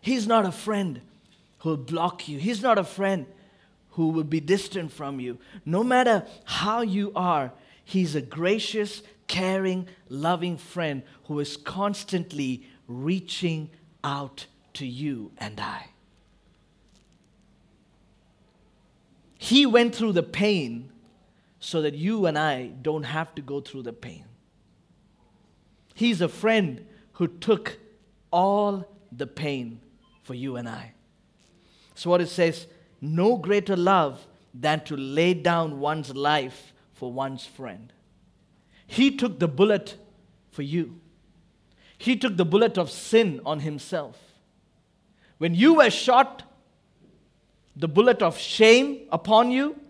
He's 0.00 0.26
not 0.26 0.46
a 0.46 0.52
friend 0.52 1.00
who'll 1.58 1.76
block 1.76 2.28
you. 2.28 2.38
He's 2.38 2.62
not 2.62 2.78
a 2.78 2.84
friend 2.84 3.26
who 3.90 4.08
will 4.08 4.24
be 4.24 4.40
distant 4.40 4.92
from 4.92 5.20
you. 5.20 5.38
No 5.64 5.84
matter 5.84 6.24
how 6.44 6.80
you 6.80 7.12
are, 7.14 7.52
He's 7.90 8.14
a 8.14 8.22
gracious, 8.22 9.02
caring, 9.26 9.88
loving 10.08 10.58
friend 10.58 11.02
who 11.24 11.40
is 11.40 11.56
constantly 11.56 12.62
reaching 12.86 13.68
out 14.04 14.46
to 14.74 14.86
you 14.86 15.32
and 15.38 15.58
I. 15.58 15.86
He 19.38 19.66
went 19.66 19.92
through 19.92 20.12
the 20.12 20.22
pain 20.22 20.92
so 21.58 21.82
that 21.82 21.94
you 21.94 22.26
and 22.26 22.38
I 22.38 22.68
don't 22.68 23.02
have 23.02 23.34
to 23.34 23.42
go 23.42 23.60
through 23.60 23.82
the 23.82 23.92
pain. 23.92 24.24
He's 25.94 26.20
a 26.20 26.28
friend 26.28 26.86
who 27.14 27.26
took 27.26 27.76
all 28.30 28.86
the 29.10 29.26
pain 29.26 29.80
for 30.30 30.34
you 30.34 30.54
and 30.54 30.68
I. 30.68 30.92
So, 31.96 32.08
what 32.08 32.20
it 32.20 32.28
says 32.28 32.68
no 33.00 33.36
greater 33.36 33.76
love 33.76 34.28
than 34.54 34.84
to 34.84 34.96
lay 34.96 35.34
down 35.34 35.80
one's 35.80 36.14
life 36.14 36.72
for 36.94 37.12
one's 37.12 37.44
friend. 37.44 37.92
He 38.86 39.16
took 39.16 39.40
the 39.40 39.48
bullet 39.48 39.96
for 40.52 40.62
you, 40.62 41.00
He 41.98 42.14
took 42.14 42.36
the 42.36 42.44
bullet 42.44 42.78
of 42.78 42.92
sin 42.92 43.40
on 43.44 43.58
Himself. 43.58 44.16
When 45.38 45.56
you 45.56 45.74
were 45.74 45.90
shot, 45.90 46.44
the 47.74 47.88
bullet 47.88 48.22
of 48.22 48.38
shame 48.38 49.08
upon 49.10 49.50
you, 49.50 49.80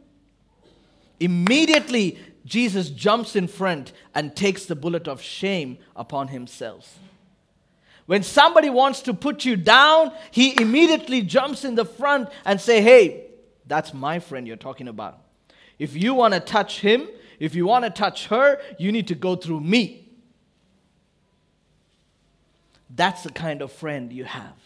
immediately 1.19 2.19
Jesus 2.47 2.89
jumps 2.89 3.37
in 3.37 3.47
front 3.47 3.93
and 4.15 4.35
takes 4.35 4.65
the 4.65 4.75
bullet 4.75 5.07
of 5.07 5.21
shame 5.21 5.77
upon 5.95 6.29
himself. 6.29 6.99
When 8.11 8.25
somebody 8.25 8.71
wants 8.71 9.03
to 9.03 9.15
put 9.15 9.45
you 9.45 9.55
down, 9.55 10.11
he 10.33 10.61
immediately 10.61 11.23
jumps 11.23 11.65
in 11.65 11.77
the 11.77 11.85
front 11.85 12.29
and 12.45 12.61
say, 12.61 12.81
"Hey, 12.81 13.27
that's 13.69 13.95
my 13.95 14.19
friend 14.19 14.49
you're 14.49 14.57
talking 14.57 14.89
about. 14.89 15.21
If 15.79 15.95
you 15.95 16.15
want 16.15 16.35
to 16.35 16.41
touch 16.41 16.81
him, 16.81 17.09
if 17.39 17.55
you 17.55 17.67
want 17.67 17.85
to 17.85 17.91
touch 17.91 18.27
her, 18.27 18.61
you 18.81 18.91
need 18.91 19.07
to 19.07 19.15
go 19.15 19.37
through 19.37 19.61
me." 19.61 20.09
That's 22.93 23.23
the 23.23 23.31
kind 23.31 23.63
of 23.63 23.71
friend 23.71 24.13
you 24.13 24.25
have. 24.25 24.57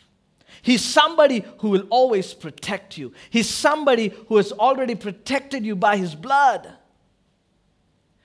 He's 0.62 0.82
somebody 0.82 1.44
who 1.58 1.68
will 1.68 1.86
always 1.90 2.32
protect 2.32 2.96
you. 2.96 3.12
He's 3.28 3.50
somebody 3.50 4.08
who 4.28 4.38
has 4.38 4.52
already 4.52 4.94
protected 4.94 5.66
you 5.66 5.76
by 5.76 5.98
his 5.98 6.14
blood. 6.14 6.72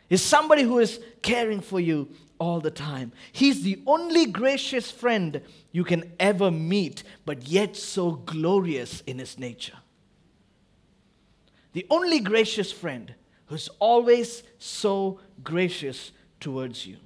He's 0.07 0.21
somebody 0.21 0.61
who 0.61 0.79
is 0.79 1.01
caring 1.21 1.59
for 1.59 1.81
you 1.81 2.07
all 2.39 2.59
the 2.59 2.71
time. 2.71 3.11
He's 3.31 3.63
the 3.63 3.79
only 3.85 4.25
gracious 4.25 4.89
friend 4.89 5.41
you 5.71 5.83
can 5.83 6.11
ever 6.19 6.49
meet, 6.49 7.03
but 7.25 7.47
yet 7.47 7.75
so 7.75 8.11
glorious 8.11 9.01
in 9.01 9.19
his 9.19 9.37
nature. 9.37 9.77
The 11.73 11.85
only 11.89 12.19
gracious 12.19 12.71
friend 12.71 13.13
who's 13.47 13.69
always 13.79 14.43
so 14.57 15.19
gracious 15.43 16.11
towards 16.39 16.85
you. 16.85 16.97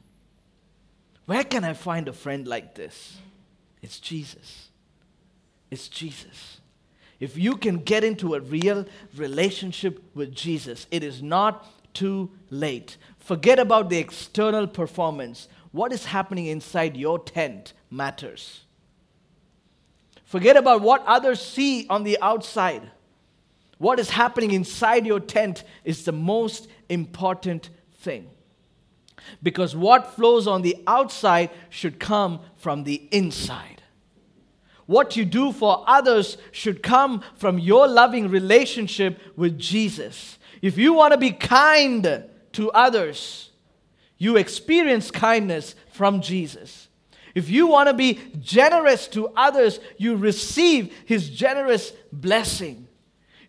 Where 1.25 1.43
can 1.43 1.63
I 1.63 1.73
find 1.73 2.07
a 2.07 2.13
friend 2.13 2.47
like 2.47 2.75
this? 2.75 3.17
It's 3.81 3.99
Jesus. 3.99 4.69
It's 5.71 5.87
Jesus. 5.87 6.59
If 7.19 7.37
you 7.37 7.55
can 7.55 7.77
get 7.77 8.03
into 8.03 8.35
a 8.35 8.41
real 8.41 8.85
relationship 9.15 10.03
with 10.13 10.35
Jesus, 10.35 10.87
it 10.91 11.03
is 11.03 11.21
not 11.23 11.65
too 11.93 12.29
late. 12.49 12.97
Forget 13.23 13.57
about 13.57 13.89
the 13.89 13.99
external 13.99 14.67
performance. 14.67 15.47
What 15.71 15.93
is 15.93 16.05
happening 16.05 16.47
inside 16.47 16.97
your 16.97 17.17
tent 17.17 17.71
matters. 17.89 18.65
Forget 20.25 20.57
about 20.57 20.81
what 20.81 21.05
others 21.05 21.41
see 21.41 21.87
on 21.89 22.03
the 22.03 22.17
outside. 22.21 22.91
What 23.77 23.97
is 23.97 24.09
happening 24.09 24.51
inside 24.51 25.05
your 25.05 25.21
tent 25.21 25.63
is 25.85 26.03
the 26.03 26.11
most 26.11 26.67
important 26.89 27.69
thing. 27.93 28.29
Because 29.41 29.73
what 29.73 30.15
flows 30.15 30.45
on 30.45 30.61
the 30.61 30.83
outside 30.85 31.49
should 31.69 32.01
come 32.01 32.41
from 32.57 32.83
the 32.83 33.07
inside. 33.09 33.83
What 34.85 35.15
you 35.15 35.23
do 35.23 35.53
for 35.53 35.85
others 35.87 36.37
should 36.51 36.83
come 36.83 37.23
from 37.35 37.57
your 37.57 37.87
loving 37.87 38.27
relationship 38.27 39.17
with 39.37 39.57
Jesus. 39.57 40.37
If 40.61 40.77
you 40.77 40.91
want 40.93 41.13
to 41.13 41.17
be 41.17 41.31
kind 41.31 42.25
to 42.53 42.71
others, 42.71 43.51
you 44.17 44.37
experience 44.37 45.11
kindness 45.11 45.75
from 45.91 46.21
Jesus. 46.21 46.87
If 47.35 47.49
you 47.49 47.67
want 47.67 47.89
to 47.89 47.93
be 47.93 48.19
generous 48.39 49.07
to 49.09 49.27
others, 49.29 49.79
you 49.97 50.15
receive 50.15 50.93
his 51.05 51.29
generous 51.29 51.91
blessing. 52.11 52.87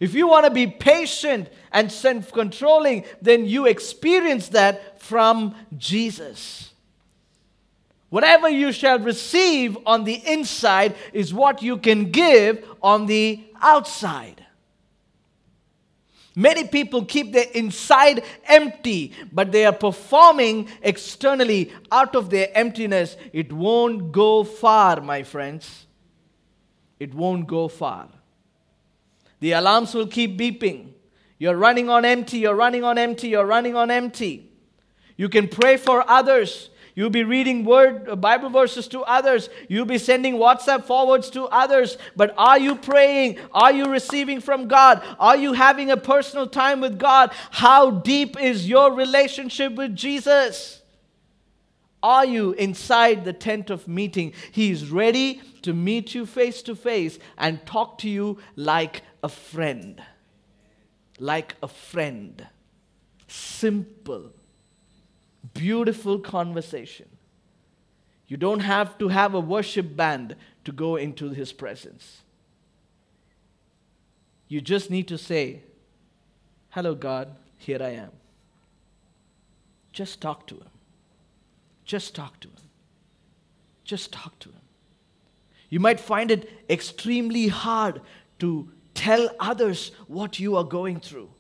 If 0.01 0.15
you 0.15 0.27
want 0.27 0.47
to 0.47 0.51
be 0.51 0.67
patient 0.67 1.49
and 1.71 1.91
self 1.93 2.33
controlling, 2.33 3.05
then 3.23 3.45
you 3.47 3.67
experience 3.67 4.49
that 4.49 5.01
from 5.01 5.55
Jesus. 5.77 6.73
Whatever 8.11 8.49
you 8.49 8.73
shall 8.73 8.99
receive 8.99 9.77
on 9.87 10.05
the 10.05 10.15
inside 10.15 10.95
is 11.13 11.35
what 11.35 11.63
you 11.63 11.77
can 11.77 12.11
give 12.11 12.65
on 12.83 13.07
the 13.07 13.43
outside. 13.61 14.45
Many 16.37 16.67
people 16.67 17.05
keep 17.05 17.33
their 17.33 17.47
inside 17.55 18.25
empty, 18.47 19.13
but 19.33 19.53
they 19.53 19.65
are 19.67 19.73
performing 19.73 20.69
externally 20.83 21.73
out 21.93 22.17
of 22.17 22.31
their 22.31 22.49
emptiness. 22.55 23.17
It 23.33 23.53
won't 23.53 24.11
go 24.11 24.43
far, 24.43 25.01
my 25.01 25.23
friends. 25.23 25.87
It 26.99 27.15
won't 27.15 27.47
go 27.47 27.69
far. 27.69 28.09
The 29.41 29.53
alarms 29.53 29.95
will 29.95 30.09
keep 30.09 30.39
beeping. 30.39 30.93
You're 31.39 31.57
running 31.57 31.89
on 31.89 32.05
empty, 32.05 32.39
you're 32.39 32.55
running 32.55 32.83
on 32.83 32.99
empty, 32.99 33.29
you're 33.29 33.47
running 33.47 33.77
on 33.77 33.91
empty. 33.91 34.51
You 35.17 35.29
can 35.29 35.47
pray 35.49 35.77
for 35.77 36.09
others. 36.09 36.71
You'll 36.97 37.11
be 37.11 37.25
reading 37.25 37.65
word 37.65 38.09
uh, 38.09 38.15
Bible 38.15 38.51
verses 38.51 38.87
to 38.89 39.01
others. 39.01 39.49
You'll 39.69 39.85
be 39.85 39.99
sending 39.99 40.35
WhatsApp 40.35 40.85
forwards 40.85 41.29
to 41.31 41.45
others. 41.47 41.99
But 42.15 42.35
are 42.39 42.59
you 42.59 42.77
praying? 42.77 43.39
Are 43.53 43.73
you 43.73 43.87
receiving 43.87 44.41
from 44.41 44.69
God? 44.69 45.03
Are 45.19 45.37
you 45.37 45.55
having 45.55 45.91
a 45.91 45.97
personal 45.97 46.47
time 46.47 46.81
with 46.81 46.99
God? 46.99 47.33
How 47.51 47.91
deep 47.91 48.41
is 48.41 48.69
your 48.69 48.93
relationship 48.93 49.75
with 49.75 49.97
Jesus? 49.97 50.83
Are 52.01 52.25
you 52.25 52.53
inside 52.53 53.25
the 53.25 53.33
tent 53.33 53.71
of 53.71 53.89
meeting? 53.89 54.33
He 54.53 54.71
is 54.71 54.91
ready 54.91 55.41
to 55.63 55.73
meet 55.73 56.15
you 56.15 56.27
face 56.27 56.63
to 56.63 56.77
face 56.77 57.19
and 57.37 57.65
talk 57.67 57.99
to 57.99 58.09
you 58.09 58.39
like 58.55 59.03
a 59.23 59.29
friend. 59.29 60.01
Like 61.19 61.57
a 61.61 61.69
friend. 61.69 62.47
Simple 63.27 64.31
beautiful 65.53 66.19
conversation. 66.19 67.09
You 68.27 68.37
don't 68.37 68.61
have 68.61 68.97
to 68.99 69.09
have 69.09 69.35
a 69.35 69.41
worship 69.41 69.97
band 69.97 70.37
to 70.65 70.73
go 70.73 70.97
into 70.97 71.31
his 71.31 71.53
presence. 71.53 72.23
You 74.49 74.61
just 74.61 74.91
need 74.91 75.09
to 75.09 75.19
say, 75.19 75.63
Hello, 76.71 76.95
God, 76.95 77.37
here 77.57 77.81
I 77.81 77.91
am. 77.91 78.11
Just 79.93 80.21
talk 80.21 80.47
to 80.49 80.57
him. 80.57 80.71
Just 81.85 82.15
talk 82.15 82.41
to 82.41 82.49
him. 82.49 82.57
Just 83.85 84.13
talk 84.13 84.39
to 84.41 84.49
him. 84.49 84.61
You 85.69 85.79
might 85.79 86.01
find 86.01 86.31
it 86.31 86.51
extremely 86.69 87.49
hard 87.49 88.01
to 88.41 88.71
tell 88.95 89.29
others 89.39 89.93
what 90.09 90.41
you 90.41 90.57
are 90.57 90.65
going 90.65 91.01
through. 91.01 91.31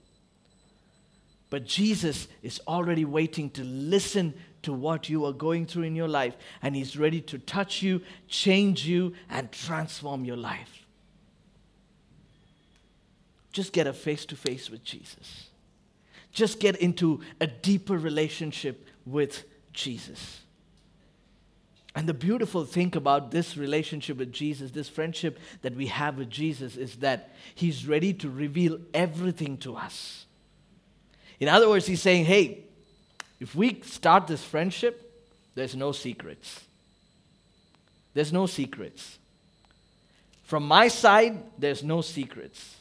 But 1.55 1.67
Jesus 1.67 2.27
is 2.43 2.61
already 2.67 3.05
waiting 3.05 3.49
to 3.51 3.63
listen 3.63 4.35
to 4.63 4.73
what 4.73 5.09
you 5.09 5.25
are 5.25 5.33
going 5.33 5.67
through 5.67 5.85
in 5.85 5.95
your 5.95 6.09
life, 6.09 6.37
and 6.61 6.75
He's 6.75 6.97
ready 6.97 7.21
to 7.21 7.39
touch 7.39 7.81
you, 7.81 8.01
change 8.27 8.85
you, 8.85 9.15
and 9.31 9.53
transform 9.53 10.25
your 10.25 10.37
life. 10.37 10.85
Just 13.53 13.73
get 13.73 13.87
a 13.87 13.93
face 13.93 14.27
to 14.27 14.35
face 14.35 14.69
with 14.69 14.83
Jesus. 14.83 15.51
Just 16.33 16.59
get 16.59 16.75
into 16.75 17.21
a 17.41 17.47
deeper 17.47 17.97
relationship 17.97 18.89
with 19.07 19.45
Jesus. 19.73 20.41
And 21.95 22.09
the 22.09 22.15
beautiful 22.15 22.65
thing 22.65 22.97
about 22.97 23.31
this 23.31 23.57
relationship 23.57 24.17
with 24.17 24.33
Jesus, 24.33 24.73
this 24.73 24.89
friendship 24.89 25.39
that 25.63 25.77
we 25.77 25.87
have 25.87 26.19
with 26.19 26.31
Jesus, 26.31 26.77
is 26.77 26.97
that 26.97 27.33
He's 27.55 27.87
ready 27.87 28.13
to 28.15 28.29
reveal 28.29 28.81
everything 28.93 29.57
to 29.59 29.77
us. 29.77 30.27
In 31.41 31.49
other 31.49 31.69
words, 31.69 31.87
he's 31.87 32.03
saying, 32.03 32.25
hey, 32.25 32.65
if 33.41 33.55
we 33.55 33.81
start 33.83 34.27
this 34.27 34.43
friendship, 34.43 35.01
there's 35.55 35.75
no 35.75 35.93
secrets. 35.93 36.61
There's 38.15 38.33
no 38.33 38.47
secrets. 38.47 39.19
From 40.45 40.67
my 40.67 40.89
side, 40.89 41.43
there's 41.59 41.83
no 41.83 42.01
secrets. 42.01 42.77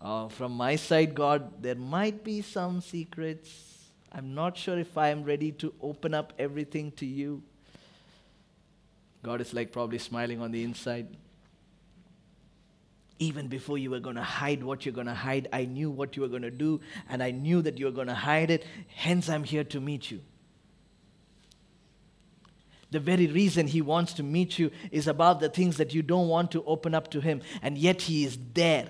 Uh, 0.00 0.28
from 0.28 0.52
my 0.52 0.76
side, 0.76 1.14
God, 1.14 1.62
there 1.62 1.76
might 1.76 2.24
be 2.24 2.42
some 2.42 2.80
secrets. 2.80 3.78
I'm 4.10 4.34
not 4.34 4.56
sure 4.56 4.78
if 4.78 4.98
I 4.98 5.08
am 5.08 5.22
ready 5.22 5.52
to 5.52 5.72
open 5.80 6.12
up 6.12 6.32
everything 6.38 6.90
to 6.92 7.06
you. 7.06 7.42
God 9.22 9.40
is 9.40 9.54
like 9.54 9.72
probably 9.72 9.98
smiling 9.98 10.40
on 10.40 10.50
the 10.50 10.64
inside. 10.64 11.06
Even 13.22 13.46
before 13.46 13.78
you 13.78 13.88
were 13.88 14.00
going 14.00 14.16
to 14.16 14.22
hide 14.22 14.64
what 14.64 14.84
you're 14.84 14.92
going 14.92 15.06
to 15.06 15.14
hide, 15.14 15.46
I 15.52 15.64
knew 15.64 15.90
what 15.90 16.16
you 16.16 16.22
were 16.22 16.28
going 16.28 16.42
to 16.42 16.50
do, 16.50 16.80
and 17.08 17.22
I 17.22 17.30
knew 17.30 17.62
that 17.62 17.78
you 17.78 17.84
were 17.86 17.92
going 17.92 18.08
to 18.08 18.14
hide 18.14 18.50
it. 18.50 18.66
Hence, 18.88 19.28
I'm 19.28 19.44
here 19.44 19.62
to 19.62 19.80
meet 19.80 20.10
you. 20.10 20.22
The 22.90 22.98
very 22.98 23.28
reason 23.28 23.68
he 23.68 23.80
wants 23.80 24.12
to 24.14 24.24
meet 24.24 24.58
you 24.58 24.72
is 24.90 25.06
about 25.06 25.38
the 25.38 25.48
things 25.48 25.76
that 25.76 25.94
you 25.94 26.02
don't 26.02 26.26
want 26.26 26.50
to 26.50 26.64
open 26.64 26.96
up 26.96 27.12
to 27.12 27.20
him, 27.20 27.42
and 27.62 27.78
yet 27.78 28.02
he 28.02 28.24
is 28.24 28.36
there. 28.54 28.88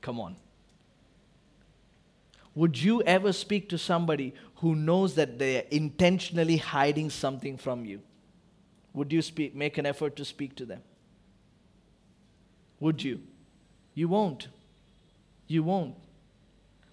Come 0.00 0.18
on. 0.18 0.36
Would 2.54 2.80
you 2.82 3.02
ever 3.02 3.34
speak 3.34 3.68
to 3.68 3.76
somebody 3.76 4.32
who 4.56 4.74
knows 4.74 5.14
that 5.16 5.38
they're 5.38 5.64
intentionally 5.70 6.56
hiding 6.56 7.10
something 7.10 7.58
from 7.58 7.84
you? 7.84 8.00
Would 8.94 9.12
you 9.12 9.20
speak, 9.20 9.54
make 9.54 9.76
an 9.76 9.84
effort 9.84 10.16
to 10.16 10.24
speak 10.24 10.56
to 10.56 10.64
them? 10.64 10.82
Would 12.82 13.04
you? 13.04 13.20
You 13.94 14.08
won't. 14.08 14.48
You 15.46 15.62
won't. 15.62 15.94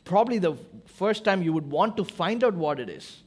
Probably 0.06 0.38
the 0.38 0.56
first 0.86 1.24
time 1.24 1.42
you 1.42 1.52
would 1.52 1.72
want 1.72 1.98
to 1.98 2.04
find 2.04 2.44
out 2.44 2.54
what 2.54 2.80
it 2.80 2.90
is. 2.90 3.24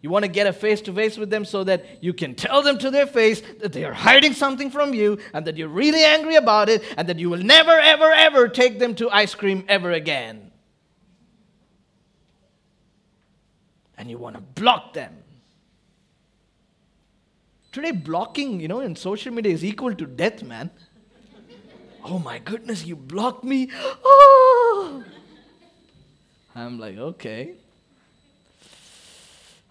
You 0.00 0.10
want 0.10 0.24
to 0.24 0.28
get 0.28 0.48
a 0.48 0.52
face 0.52 0.80
to 0.80 0.92
face 0.92 1.16
with 1.16 1.30
them 1.30 1.44
so 1.44 1.62
that 1.62 2.02
you 2.02 2.12
can 2.14 2.34
tell 2.34 2.62
them 2.62 2.78
to 2.78 2.90
their 2.90 3.06
face 3.06 3.40
that 3.60 3.72
they 3.72 3.84
are 3.84 3.92
hiding 3.92 4.32
something 4.32 4.72
from 4.72 4.92
you 4.92 5.20
and 5.32 5.46
that 5.46 5.56
you're 5.56 5.68
really 5.68 6.02
angry 6.02 6.34
about 6.34 6.68
it 6.68 6.82
and 6.96 7.08
that 7.08 7.20
you 7.20 7.30
will 7.30 7.44
never, 7.44 7.78
ever, 7.78 8.10
ever 8.10 8.48
take 8.48 8.80
them 8.80 8.96
to 8.96 9.08
ice 9.10 9.36
cream 9.36 9.64
ever 9.68 9.92
again. 9.92 10.50
And 13.96 14.10
you 14.10 14.18
want 14.18 14.34
to 14.34 14.42
block 14.42 14.94
them. 14.94 15.16
Today, 17.70 17.92
blocking, 17.92 18.58
you 18.58 18.66
know, 18.66 18.80
in 18.80 18.96
social 18.96 19.32
media 19.32 19.52
is 19.52 19.64
equal 19.64 19.94
to 19.94 20.06
death, 20.06 20.42
man. 20.42 20.68
Oh 22.04 22.18
my 22.18 22.38
goodness, 22.38 22.84
you 22.84 22.96
blocked 22.96 23.44
me. 23.44 23.70
Oh! 24.04 25.04
I'm 26.54 26.78
like, 26.78 26.98
okay. 26.98 27.54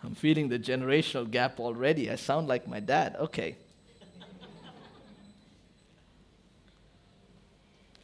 I'm 0.04 0.16
feeling 0.16 0.50
the 0.50 0.58
generational 0.58 1.30
gap 1.30 1.60
already. 1.60 2.10
I 2.10 2.16
sound 2.16 2.48
like 2.48 2.68
my 2.68 2.80
dad. 2.80 3.16
Okay. 3.20 3.56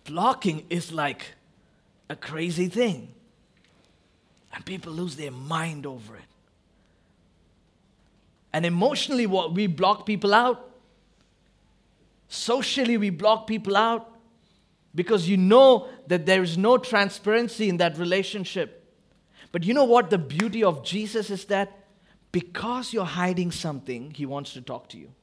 Blocking 0.05 0.65
is 0.69 0.91
like 0.91 1.33
a 2.09 2.15
crazy 2.15 2.67
thing. 2.67 3.09
And 4.53 4.65
people 4.65 4.93
lose 4.93 5.15
their 5.15 5.31
mind 5.31 5.85
over 5.85 6.15
it. 6.15 6.23
And 8.53 8.65
emotionally, 8.65 9.25
what 9.25 9.53
we 9.53 9.67
block 9.67 10.05
people 10.05 10.33
out. 10.33 10.69
Socially, 12.29 12.97
we 12.97 13.09
block 13.09 13.47
people 13.47 13.75
out 13.75 14.16
because 14.97 15.29
you 15.29 15.37
know 15.37 15.87
that 16.07 16.25
there 16.25 16.41
is 16.41 16.57
no 16.57 16.75
transparency 16.79 17.69
in 17.69 17.77
that 17.77 17.99
relationship. 17.99 18.83
But 19.51 19.63
you 19.63 19.75
know 19.75 19.83
what 19.83 20.09
the 20.09 20.17
beauty 20.17 20.63
of 20.63 20.83
Jesus 20.83 21.29
is 21.29 21.45
that 21.45 21.85
because 22.31 22.93
you're 22.93 23.05
hiding 23.05 23.51
something, 23.51 24.09
he 24.09 24.25
wants 24.25 24.53
to 24.53 24.61
talk 24.61 24.89
to 24.89 24.97
you. 24.97 25.13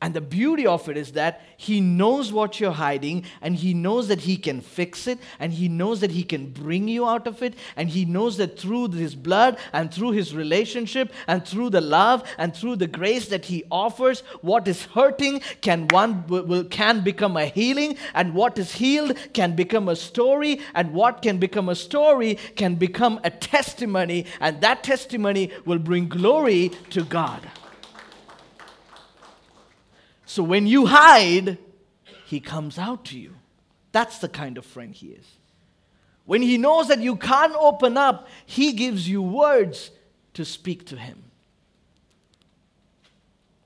And 0.00 0.14
the 0.14 0.20
beauty 0.20 0.64
of 0.64 0.88
it 0.88 0.96
is 0.96 1.12
that 1.12 1.42
he 1.56 1.80
knows 1.80 2.32
what 2.32 2.60
you're 2.60 2.70
hiding 2.70 3.24
and 3.42 3.56
he 3.56 3.74
knows 3.74 4.06
that 4.06 4.20
he 4.20 4.36
can 4.36 4.60
fix 4.60 5.08
it 5.08 5.18
and 5.40 5.52
he 5.52 5.68
knows 5.68 6.00
that 6.00 6.12
he 6.12 6.22
can 6.22 6.50
bring 6.50 6.86
you 6.86 7.04
out 7.04 7.26
of 7.26 7.42
it 7.42 7.54
and 7.74 7.88
he 7.88 8.04
knows 8.04 8.36
that 8.36 8.56
through 8.56 8.92
his 8.92 9.16
blood 9.16 9.58
and 9.72 9.92
through 9.92 10.12
his 10.12 10.36
relationship 10.36 11.12
and 11.26 11.44
through 11.44 11.70
the 11.70 11.80
love 11.80 12.22
and 12.38 12.54
through 12.54 12.76
the 12.76 12.86
grace 12.86 13.26
that 13.28 13.46
he 13.46 13.64
offers 13.72 14.20
what 14.40 14.68
is 14.68 14.84
hurting 14.84 15.40
can 15.62 15.88
one 15.88 16.24
will, 16.28 16.62
can 16.64 17.00
become 17.00 17.36
a 17.36 17.46
healing 17.46 17.96
and 18.14 18.34
what 18.34 18.56
is 18.56 18.72
healed 18.76 19.18
can 19.32 19.56
become 19.56 19.88
a 19.88 19.96
story 19.96 20.60
and 20.76 20.92
what 20.92 21.22
can 21.22 21.38
become 21.38 21.68
a 21.68 21.74
story 21.74 22.36
can 22.54 22.76
become 22.76 23.18
a 23.24 23.30
testimony 23.30 24.26
and 24.40 24.60
that 24.60 24.84
testimony 24.84 25.50
will 25.64 25.80
bring 25.80 26.08
glory 26.08 26.68
to 26.90 27.02
God. 27.02 27.42
So 30.28 30.42
when 30.42 30.66
you 30.66 30.84
hide, 30.84 31.56
he 32.26 32.38
comes 32.38 32.78
out 32.78 33.06
to 33.06 33.18
you. 33.18 33.34
That's 33.92 34.18
the 34.18 34.28
kind 34.28 34.58
of 34.58 34.66
friend 34.66 34.94
he 34.94 35.06
is. 35.08 35.24
When 36.26 36.42
he 36.42 36.58
knows 36.58 36.88
that 36.88 36.98
you 36.98 37.16
can't 37.16 37.54
open 37.58 37.96
up, 37.96 38.28
he 38.44 38.74
gives 38.74 39.08
you 39.08 39.22
words 39.22 39.90
to 40.34 40.44
speak 40.44 40.84
to 40.88 40.96
him. 40.96 41.22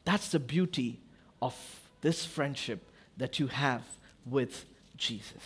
That's 0.04 0.28
the 0.28 0.38
beauty 0.38 1.00
of 1.42 1.56
this 2.00 2.24
friendship 2.24 2.88
that 3.16 3.40
you 3.40 3.48
have 3.48 3.82
with 4.24 4.64
Jesus. 4.96 5.42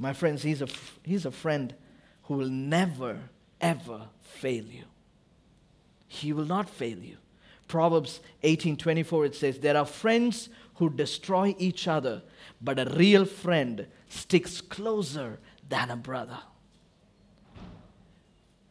My 0.00 0.12
friends, 0.14 0.42
he's 0.42 0.62
a, 0.62 0.68
he's 1.04 1.26
a 1.26 1.30
friend 1.30 1.72
who 2.24 2.34
will 2.34 2.50
never, 2.50 3.20
ever 3.60 4.08
fail 4.20 4.64
you. 4.64 4.86
He 6.08 6.32
will 6.32 6.44
not 6.44 6.68
fail 6.68 6.98
you. 6.98 7.18
Proverbs 7.68 8.20
18:24 8.42 9.26
it 9.26 9.34
says 9.34 9.58
there 9.58 9.76
are 9.76 9.86
friends 9.86 10.48
who 10.76 10.90
destroy 10.90 11.54
each 11.58 11.88
other 11.88 12.22
but 12.60 12.78
a 12.78 12.92
real 12.96 13.24
friend 13.24 13.86
sticks 14.08 14.60
closer 14.60 15.38
than 15.68 15.90
a 15.90 15.96
brother. 15.96 16.38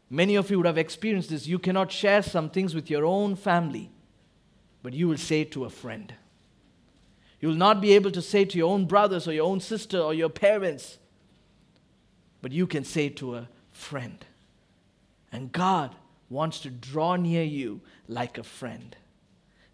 Many 0.10 0.36
of 0.36 0.52
you 0.52 0.58
would 0.58 0.68
have 0.68 0.78
experienced 0.78 1.30
this. 1.30 1.48
You 1.48 1.58
cannot 1.58 1.92
share 1.92 2.22
some 2.22 2.50
things 2.50 2.76
with 2.76 2.90
your 2.90 3.04
own 3.04 3.36
family, 3.36 3.90
but 4.84 4.94
you 4.94 5.08
will 5.08 5.18
say 5.18 5.44
to 5.46 5.66
a 5.66 5.70
friend. 5.70 6.14
You 7.40 7.50
will 7.50 7.56
not 7.56 7.82
be 7.82 7.94
able 7.94 8.12
to 8.12 8.22
say 8.22 8.46
to 8.46 8.58
your 8.58 8.72
own 8.72 8.86
brothers 8.86 9.28
or 9.28 9.34
your 9.34 9.48
own 9.48 9.60
sister 9.60 10.00
or 10.00 10.14
your 10.14 10.30
parents, 10.30 11.00
but 12.42 12.52
you 12.52 12.68
can 12.68 12.84
say 12.84 13.10
to 13.10 13.36
a 13.36 13.50
friend. 13.72 14.24
And 15.32 15.52
God 15.52 15.96
wants 16.34 16.60
to 16.62 16.70
draw 16.70 17.16
near 17.16 17.44
you 17.44 17.82
like 18.08 18.38
a 18.38 18.44
friend. 18.44 18.98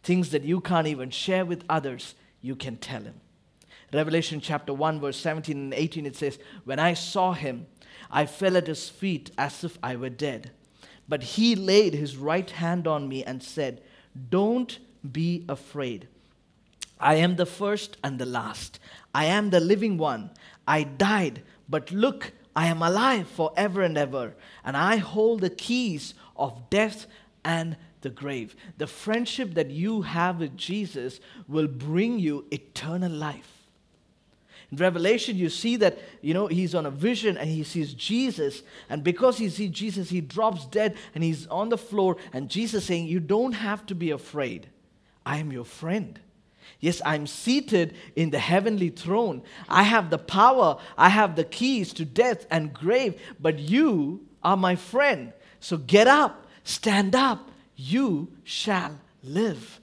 Things 0.03 0.30
that 0.32 0.43
you 0.43 0.62
can't 0.62 0.88
even 0.88 1.10
share 1.10 1.45
with 1.45 1.64
others, 1.68 2.14
you 2.41 2.55
can 2.55 2.78
tell 2.78 3.01
him. 3.01 3.22
Revelation 3.91 4.39
chapter 4.39 4.74
1, 4.74 4.99
verse 4.99 5.18
17 5.18 5.57
and 5.57 5.74
18, 5.74 6.05
it 6.05 6.16
says, 6.16 6.38
When 6.66 6.78
I 6.78 6.93
saw 6.93 7.34
him, 7.34 7.66
I 8.12 8.26
fell 8.26 8.55
at 8.55 8.68
his 8.68 8.89
feet 8.89 9.32
as 9.38 9.64
if 9.64 9.80
I 9.82 9.95
were 9.95 10.10
dead. 10.10 10.51
But 11.07 11.24
he 11.24 11.55
laid 11.55 11.95
his 11.95 12.16
right 12.16 12.49
hand 12.49 12.86
on 12.88 13.10
me 13.10 13.24
and 13.24 13.41
said, 13.41 13.82
Don't 14.30 14.78
be 15.12 15.45
afraid. 15.49 16.07
I 16.99 17.16
am 17.16 17.38
the 17.38 17.45
first 17.45 17.97
and 18.03 18.20
the 18.20 18.26
last. 18.26 18.80
I 19.14 19.26
am 19.26 19.49
the 19.49 19.60
living 19.60 19.97
one. 19.97 20.32
I 20.68 20.84
died, 20.84 21.41
but 21.68 21.91
look, 21.91 22.34
I 22.55 22.68
am 22.68 22.82
alive 22.82 23.28
forever 23.28 23.82
and 23.82 23.97
ever, 23.97 24.36
and 24.66 24.76
I 24.76 24.97
hold 24.97 25.41
the 25.41 25.49
keys 25.49 26.14
of 26.40 26.70
death 26.70 27.06
and 27.44 27.78
the 28.02 28.10
grave. 28.10 28.56
The 28.78 28.88
friendship 28.88 29.54
that 29.56 29.70
you 29.70 30.02
have 30.04 30.40
with 30.40 30.56
Jesus 30.58 31.20
will 31.48 31.68
bring 31.68 32.20
you 32.20 32.46
eternal 32.52 33.12
life. 33.12 33.60
In 34.72 34.78
Revelation, 34.78 35.36
you 35.36 35.50
see 35.50 35.78
that, 35.78 35.98
you 36.22 36.34
know, 36.34 36.48
he's 36.48 36.76
on 36.76 36.86
a 36.86 36.92
vision 36.92 37.38
and 37.38 37.50
he 37.50 37.64
sees 37.64 37.94
Jesus. 37.94 38.62
And 38.90 39.04
because 39.04 39.38
he 39.38 39.50
sees 39.50 39.72
Jesus, 39.72 40.10
he 40.10 40.22
drops 40.22 40.66
dead 40.66 40.96
and 41.16 41.24
he's 41.24 41.48
on 41.48 41.70
the 41.70 41.78
floor. 41.78 42.18
And 42.34 42.50
Jesus 42.50 42.86
saying, 42.86 43.08
You 43.08 43.20
don't 43.20 43.54
have 43.54 43.86
to 43.88 43.96
be 43.96 44.12
afraid. 44.12 44.68
I 45.26 45.38
am 45.38 45.52
your 45.52 45.66
friend. 45.66 46.20
Yes, 46.80 47.02
I'm 47.04 47.28
seated 47.28 47.96
in 48.16 48.30
the 48.30 48.40
heavenly 48.40 48.90
throne. 48.90 49.42
I 49.68 49.84
have 49.84 50.10
the 50.10 50.18
power, 50.18 50.78
I 50.98 51.10
have 51.10 51.36
the 51.36 51.44
keys 51.44 51.92
to 51.94 52.06
death 52.06 52.46
and 52.52 52.74
grave, 52.74 53.20
but 53.40 53.60
you 53.60 54.26
are 54.44 54.56
my 54.56 54.76
friend. 54.76 55.34
So 55.60 55.78
get 55.78 56.07
up, 56.07 56.45
stand 56.64 57.16
up, 57.16 57.49
you 57.76 58.32
shall 58.43 58.99
live. 59.24 59.80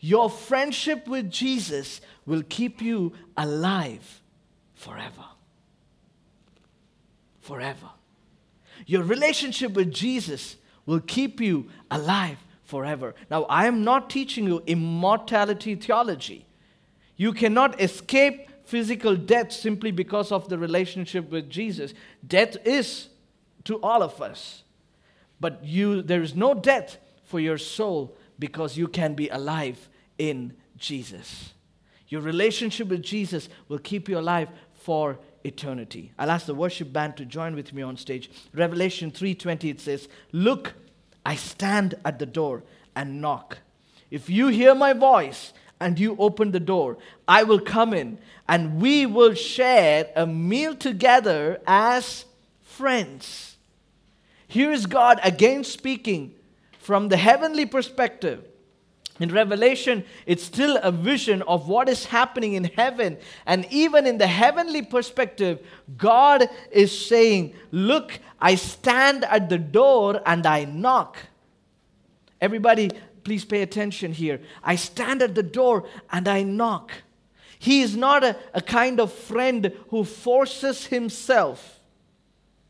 Your 0.00 0.30
friendship 0.30 1.08
with 1.08 1.30
Jesus 1.30 2.00
will 2.26 2.42
keep 2.48 2.82
you 2.82 3.12
alive 3.36 4.20
forever. 4.74 5.24
Forever. 7.40 7.90
Your 8.86 9.02
relationship 9.02 9.72
with 9.72 9.92
Jesus 9.92 10.56
will 10.84 11.00
keep 11.00 11.40
you 11.40 11.68
alive 11.90 12.38
forever. 12.64 13.14
Now, 13.30 13.44
I 13.44 13.66
am 13.66 13.84
not 13.84 14.10
teaching 14.10 14.46
you 14.46 14.62
immortality 14.66 15.74
theology. 15.74 16.46
You 17.16 17.32
cannot 17.32 17.80
escape 17.80 18.48
physical 18.64 19.16
death 19.16 19.52
simply 19.52 19.90
because 19.90 20.32
of 20.32 20.48
the 20.48 20.58
relationship 20.58 21.30
with 21.30 21.48
Jesus. 21.48 21.94
Death 22.26 22.56
is 22.64 23.08
to 23.64 23.80
all 23.80 24.02
of 24.02 24.20
us. 24.20 24.62
But 25.40 25.64
you, 25.64 26.02
there 26.02 26.22
is 26.22 26.34
no 26.34 26.54
death 26.54 26.98
for 27.24 27.40
your 27.40 27.58
soul 27.58 28.16
because 28.38 28.76
you 28.76 28.88
can 28.88 29.14
be 29.14 29.28
alive 29.28 29.88
in 30.18 30.54
Jesus. 30.76 31.52
Your 32.08 32.20
relationship 32.20 32.88
with 32.88 33.02
Jesus 33.02 33.48
will 33.68 33.78
keep 33.78 34.08
you 34.08 34.18
alive 34.18 34.48
for 34.74 35.18
eternity. 35.44 36.12
I'll 36.18 36.30
ask 36.30 36.46
the 36.46 36.54
worship 36.54 36.92
band 36.92 37.16
to 37.16 37.24
join 37.24 37.54
with 37.54 37.72
me 37.72 37.82
on 37.82 37.96
stage. 37.96 38.30
Revelation 38.54 39.10
3:20 39.10 39.70
it 39.70 39.80
says, 39.80 40.08
"Look, 40.32 40.74
I 41.24 41.34
stand 41.34 41.94
at 42.04 42.18
the 42.18 42.26
door 42.26 42.62
and 42.94 43.20
knock. 43.20 43.58
If 44.10 44.30
you 44.30 44.48
hear 44.48 44.74
my 44.74 44.92
voice 44.92 45.52
and 45.80 45.98
you 45.98 46.16
open 46.18 46.52
the 46.52 46.60
door, 46.60 46.98
I 47.26 47.42
will 47.42 47.60
come 47.60 47.92
in 47.92 48.18
and 48.48 48.80
we 48.80 49.06
will 49.06 49.34
share 49.34 50.10
a 50.14 50.26
meal 50.26 50.74
together 50.74 51.60
as 51.66 52.24
friends." 52.62 53.55
Here 54.46 54.70
is 54.70 54.86
God 54.86 55.20
again 55.22 55.64
speaking 55.64 56.34
from 56.78 57.08
the 57.08 57.16
heavenly 57.16 57.66
perspective. 57.66 58.44
In 59.18 59.32
Revelation, 59.32 60.04
it's 60.26 60.44
still 60.44 60.76
a 60.82 60.92
vision 60.92 61.40
of 61.42 61.68
what 61.68 61.88
is 61.88 62.04
happening 62.06 62.52
in 62.52 62.64
heaven. 62.64 63.16
And 63.46 63.66
even 63.70 64.06
in 64.06 64.18
the 64.18 64.26
heavenly 64.26 64.82
perspective, 64.82 65.66
God 65.96 66.48
is 66.70 67.06
saying, 67.06 67.54
Look, 67.70 68.20
I 68.40 68.56
stand 68.56 69.24
at 69.24 69.48
the 69.48 69.58
door 69.58 70.20
and 70.26 70.46
I 70.46 70.64
knock. 70.64 71.16
Everybody, 72.40 72.90
please 73.24 73.44
pay 73.44 73.62
attention 73.62 74.12
here. 74.12 74.40
I 74.62 74.76
stand 74.76 75.22
at 75.22 75.34
the 75.34 75.42
door 75.42 75.88
and 76.12 76.28
I 76.28 76.42
knock. 76.42 76.92
He 77.58 77.80
is 77.80 77.96
not 77.96 78.22
a, 78.22 78.36
a 78.52 78.60
kind 78.60 79.00
of 79.00 79.10
friend 79.10 79.72
who 79.88 80.04
forces 80.04 80.86
himself 80.86 81.80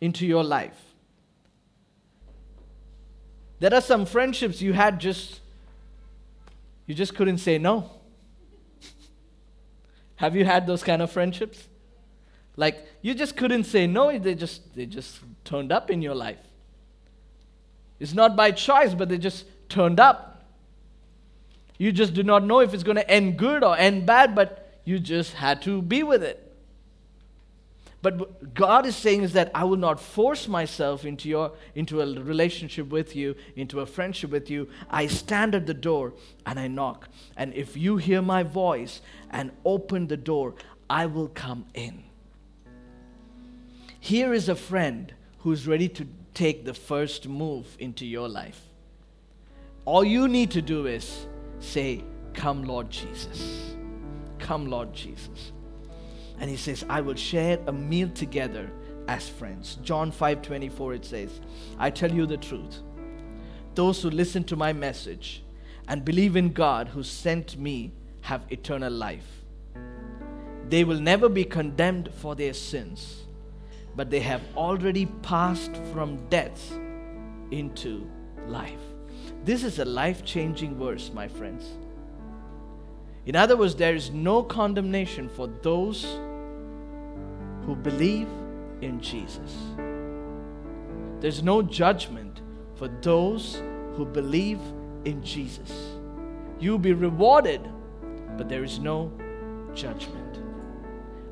into 0.00 0.24
your 0.24 0.44
life. 0.44 0.86
There 3.59 3.72
are 3.72 3.80
some 3.80 4.07
friendships 4.07 4.61
you 4.61 4.72
had 4.72 5.00
just, 5.00 5.40
you 6.86 6.94
just 6.94 7.14
couldn't 7.14 7.38
say 7.38 7.59
no. 7.59 7.90
Have 10.16 10.36
you 10.36 10.44
had 10.44 10.66
those 10.66 10.82
kind 10.82 11.00
of 11.02 11.11
friendships? 11.11 11.66
Like 12.57 12.86
you 13.02 13.14
just 13.14 13.36
couldn't 13.36 13.64
say 13.64 13.86
no, 13.86 14.18
they 14.18 14.34
just 14.34 14.74
they 14.74 14.86
just 14.86 15.20
turned 15.44 15.70
up 15.70 15.90
in 15.90 16.00
your 16.00 16.14
life. 16.14 16.38
It's 18.00 18.14
not 18.14 18.36
by 18.36 18.50
choice, 18.50 18.94
but 18.94 19.09
they 19.09 19.18
just 19.18 19.44
turned 19.68 20.00
up. 20.00 20.44
You 21.78 21.92
just 21.92 22.14
do 22.14 22.22
not 22.22 22.44
know 22.44 22.61
if 22.61 22.72
it's 22.72 22.82
going 22.82 22.96
to 22.96 23.11
end 23.11 23.38
good 23.38 23.62
or 23.62 23.76
end 23.76 24.07
bad, 24.07 24.34
but 24.34 24.80
you 24.84 24.98
just 24.98 25.34
had 25.34 25.62
to 25.62 25.82
be 25.82 26.02
with 26.02 26.22
it. 26.22 26.45
But 28.07 28.54
God 28.54 28.86
is 28.86 28.94
saying 28.94 29.24
is 29.24 29.32
that 29.32 29.50
I 29.52 29.64
will 29.64 29.76
not 29.76 29.98
force 29.98 30.46
myself 30.46 31.04
into, 31.04 31.28
your, 31.28 31.54
into 31.74 32.00
a 32.00 32.07
relationship 32.07 32.88
with 32.90 33.16
you, 33.16 33.34
into 33.57 33.80
a 33.80 33.86
friendship 33.86 34.30
with 34.30 34.48
you. 34.48 34.68
I 34.88 35.09
stand 35.09 35.57
at 35.57 35.66
the 35.66 35.74
door 35.74 36.14
and 36.46 36.57
I 36.61 36.68
knock. 36.68 37.09
And 37.36 37.52
if 37.52 37.76
you 37.76 37.96
hear 37.96 38.22
my 38.22 38.44
voice 38.44 39.00
and 39.32 39.50
open 39.64 40.07
the 40.07 40.16
door, 40.16 40.54
I 40.88 41.07
will 41.07 41.26
come 41.26 41.66
in. 41.74 42.04
Here 43.98 44.32
is 44.32 44.48
a 44.48 44.54
friend 44.54 45.12
who's 45.38 45.66
ready 45.66 45.88
to 45.88 46.07
take 46.32 46.64
the 46.64 46.74
first 46.74 47.26
move 47.26 47.66
into 47.80 48.07
your 48.07 48.28
life. 48.28 48.68
All 49.84 50.04
you 50.04 50.28
need 50.28 50.52
to 50.52 50.62
do 50.62 50.86
is 50.86 51.26
say, 51.59 52.04
Come, 52.34 52.62
Lord 52.62 52.88
Jesus. 52.88 53.74
Come, 54.38 54.66
Lord 54.66 54.92
Jesus. 54.92 55.50
And 56.39 56.51
he 56.51 56.57
says, 56.57 56.84
I 56.89 57.01
will 57.01 57.14
share 57.14 57.59
a 57.66 57.72
meal 57.72 58.09
together 58.11 58.70
as 59.09 59.28
friends. 59.28 59.78
John 59.82 60.11
5 60.11 60.43
24, 60.43 60.95
it 60.95 61.05
says, 61.05 61.41
I 61.78 61.91
tell 61.91 62.12
you 62.12 62.26
the 62.26 62.37
truth. 62.37 62.80
Those 63.74 64.03
who 64.03 64.11
listen 64.11 64.45
to 64.45 64.57
my 64.57 64.72
message 64.72 65.43
and 65.89 66.05
believe 66.05 66.37
in 66.37 66.53
God 66.53 66.89
who 66.89 67.03
sent 67.03 67.59
me 67.59 67.93
have 68.22 68.45
eternal 68.51 68.93
life. 68.93 69.45
They 70.68 70.82
will 70.82 70.99
never 70.99 71.28
be 71.28 71.45
condemned 71.45 72.12
for 72.14 72.34
their 72.34 72.53
sins, 72.53 73.24
but 73.95 74.11
they 74.11 74.20
have 74.20 74.43
already 74.57 75.07
passed 75.22 75.76
from 75.93 76.28
death 76.28 76.72
into 77.51 78.11
life. 78.49 78.80
This 79.45 79.62
is 79.62 79.78
a 79.78 79.84
life 79.84 80.24
changing 80.24 80.76
verse, 80.76 81.12
my 81.14 81.28
friends. 81.28 81.68
In 83.26 83.37
other 83.37 83.57
words, 83.57 83.76
there 83.76 83.95
is 83.95 84.11
no 84.11 84.43
condemnation 84.43 85.28
for 85.28 85.49
those 85.62 86.05
who 87.66 87.76
believe 87.76 88.28
in 88.80 89.00
Jesus. 89.00 89.54
There's 91.20 91.42
no 91.42 91.60
judgment 91.60 92.40
for 92.74 92.88
those 93.02 93.60
who 93.94 94.06
believe 94.06 94.60
in 95.04 95.22
Jesus. 95.22 95.72
You'll 96.58 96.78
be 96.78 96.92
rewarded, 96.92 97.60
but 98.38 98.48
there 98.48 98.64
is 98.64 98.78
no 98.78 99.12
judgment. 99.74 100.40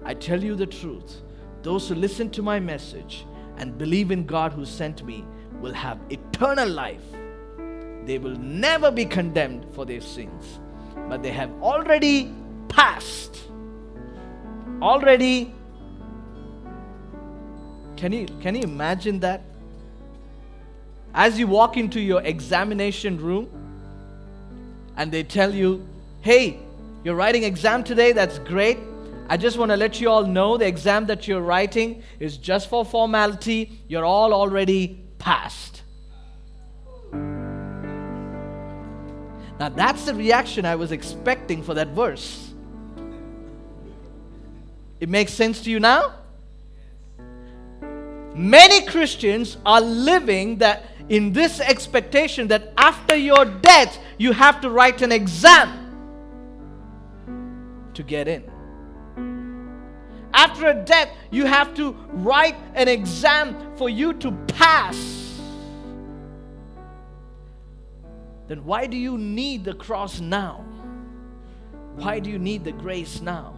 I 0.04 0.12
tell 0.14 0.42
you 0.42 0.54
the 0.54 0.66
truth 0.66 1.22
those 1.62 1.88
who 1.88 1.94
listen 1.94 2.28
to 2.30 2.42
my 2.42 2.60
message 2.60 3.24
and 3.56 3.78
believe 3.78 4.10
in 4.10 4.26
God 4.26 4.52
who 4.52 4.66
sent 4.66 5.02
me 5.02 5.24
will 5.62 5.72
have 5.72 5.98
eternal 6.10 6.68
life. 6.68 7.00
They 8.04 8.18
will 8.18 8.36
never 8.36 8.90
be 8.90 9.06
condemned 9.06 9.64
for 9.74 9.86
their 9.86 10.02
sins 10.02 10.58
but 11.08 11.22
they 11.22 11.30
have 11.30 11.50
already 11.62 12.32
passed. 12.68 13.38
Already. 14.80 15.54
Can 17.96 18.12
you, 18.12 18.26
can 18.40 18.54
you 18.54 18.62
imagine 18.62 19.20
that? 19.20 19.42
As 21.14 21.38
you 21.38 21.46
walk 21.46 21.76
into 21.76 22.00
your 22.00 22.22
examination 22.22 23.18
room 23.20 23.48
and 24.96 25.12
they 25.12 25.22
tell 25.22 25.54
you, 25.54 25.86
hey, 26.22 26.58
you're 27.04 27.14
writing 27.14 27.44
exam 27.44 27.84
today, 27.84 28.12
that's 28.12 28.38
great. 28.40 28.78
I 29.28 29.36
just 29.36 29.56
want 29.56 29.70
to 29.70 29.76
let 29.76 30.00
you 30.00 30.10
all 30.10 30.26
know 30.26 30.56
the 30.56 30.66
exam 30.66 31.06
that 31.06 31.28
you're 31.28 31.40
writing 31.40 32.02
is 32.18 32.36
just 32.36 32.68
for 32.68 32.84
formality. 32.84 33.80
You're 33.88 34.04
all 34.04 34.34
already 34.34 35.04
passed. 35.18 35.82
Now, 39.60 39.68
that's 39.68 40.04
the 40.04 40.14
reaction 40.14 40.66
I 40.66 40.74
was 40.74 40.92
expecting 40.92 41.62
for 41.62 41.74
that 41.74 41.88
verse. 41.88 42.52
It 45.00 45.08
makes 45.08 45.32
sense 45.32 45.62
to 45.62 45.70
you 45.70 45.80
now? 45.80 46.14
Many 48.34 48.84
Christians 48.86 49.56
are 49.64 49.80
living 49.80 50.58
that 50.58 50.84
in 51.08 51.32
this 51.32 51.60
expectation 51.60 52.48
that 52.48 52.72
after 52.76 53.14
your 53.14 53.44
death 53.44 53.98
you 54.18 54.32
have 54.32 54.60
to 54.62 54.70
write 54.70 55.02
an 55.02 55.12
exam 55.12 55.80
to 57.94 58.02
get 58.02 58.26
in. 58.26 58.50
After 60.32 60.66
a 60.66 60.74
death 60.74 61.10
you 61.30 61.46
have 61.46 61.74
to 61.74 61.92
write 62.12 62.56
an 62.74 62.88
exam 62.88 63.76
for 63.76 63.88
you 63.88 64.14
to 64.14 64.32
pass 64.48 65.14
then 68.46 68.64
why 68.64 68.86
do 68.86 68.96
you 68.96 69.16
need 69.16 69.64
the 69.64 69.74
cross 69.74 70.20
now? 70.20 70.64
Why 71.96 72.18
do 72.18 72.30
you 72.30 72.38
need 72.38 72.64
the 72.64 72.72
grace 72.72 73.20
now? 73.20 73.54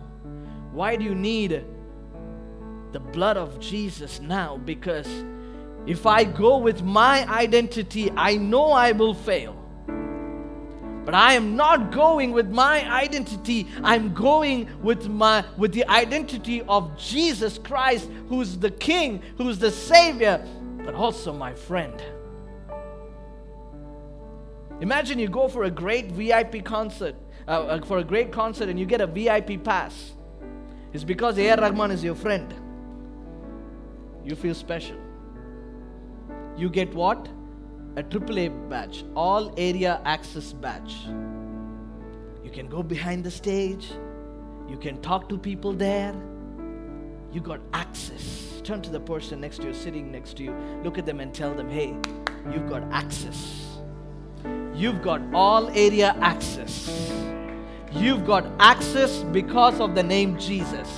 Why 0.72 0.96
do 0.96 1.04
you 1.04 1.14
need 1.14 1.64
the 2.96 3.00
blood 3.00 3.36
of 3.36 3.60
Jesus 3.60 4.22
now? 4.22 4.56
Because 4.56 5.06
if 5.86 6.06
I 6.06 6.24
go 6.24 6.56
with 6.56 6.82
my 6.82 7.30
identity, 7.30 8.10
I 8.16 8.38
know 8.38 8.72
I 8.72 8.92
will 8.92 9.12
fail. 9.12 9.54
But 11.04 11.14
I 11.14 11.34
am 11.34 11.56
not 11.56 11.92
going 11.92 12.32
with 12.32 12.48
my 12.48 12.90
identity. 12.90 13.66
I'm 13.84 14.14
going 14.14 14.82
with 14.82 15.10
my 15.10 15.44
with 15.58 15.72
the 15.72 15.86
identity 15.90 16.62
of 16.62 16.96
Jesus 16.96 17.58
Christ, 17.58 18.08
who's 18.30 18.56
the 18.56 18.70
King, 18.70 19.22
who's 19.36 19.58
the 19.58 19.70
Savior, 19.70 20.42
but 20.82 20.94
also 20.94 21.34
my 21.34 21.52
friend. 21.52 22.02
Imagine 24.80 25.18
you 25.18 25.28
go 25.28 25.48
for 25.48 25.64
a 25.64 25.70
great 25.70 26.12
VIP 26.12 26.64
concert, 26.64 27.14
uh, 27.46 27.50
uh, 27.50 27.84
for 27.84 27.98
a 27.98 28.04
great 28.04 28.32
concert, 28.32 28.70
and 28.70 28.80
you 28.80 28.86
get 28.86 29.02
a 29.02 29.06
VIP 29.06 29.62
pass. 29.62 30.14
It's 30.94 31.04
because 31.04 31.36
A.R. 31.38 31.58
Rahman 31.58 31.90
is 31.90 32.02
your 32.02 32.14
friend. 32.14 32.65
You 34.26 34.34
feel 34.34 34.54
special. 34.54 34.96
You 36.56 36.68
get 36.68 36.92
what? 36.92 37.28
A 37.94 38.02
AAA 38.02 38.68
badge, 38.68 39.04
all 39.14 39.54
area 39.56 40.00
access 40.04 40.52
badge. 40.52 40.96
You 42.42 42.50
can 42.50 42.68
go 42.68 42.82
behind 42.82 43.22
the 43.22 43.30
stage. 43.30 43.88
You 44.68 44.78
can 44.78 45.00
talk 45.00 45.28
to 45.28 45.38
people 45.38 45.72
there. 45.72 46.12
You 47.32 47.40
got 47.40 47.60
access. 47.72 48.60
Turn 48.64 48.82
to 48.82 48.90
the 48.90 48.98
person 48.98 49.40
next 49.40 49.58
to 49.58 49.68
you, 49.68 49.74
sitting 49.74 50.10
next 50.10 50.36
to 50.38 50.42
you. 50.42 50.56
Look 50.82 50.98
at 50.98 51.06
them 51.06 51.20
and 51.20 51.32
tell 51.32 51.54
them, 51.54 51.70
hey, 51.70 51.96
you've 52.52 52.68
got 52.68 52.82
access. 52.90 53.78
You've 54.74 55.02
got 55.02 55.22
all 55.32 55.68
area 55.68 56.16
access. 56.20 57.12
You've 57.92 58.26
got 58.26 58.44
access 58.58 59.22
because 59.22 59.78
of 59.78 59.94
the 59.94 60.02
name 60.02 60.36
Jesus. 60.36 60.90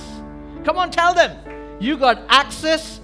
Come 0.65 0.77
on, 0.77 0.89
tell 0.89 1.13
them. 1.13 1.37
You 1.79 1.95
got 1.95 2.23
access 2.27 2.98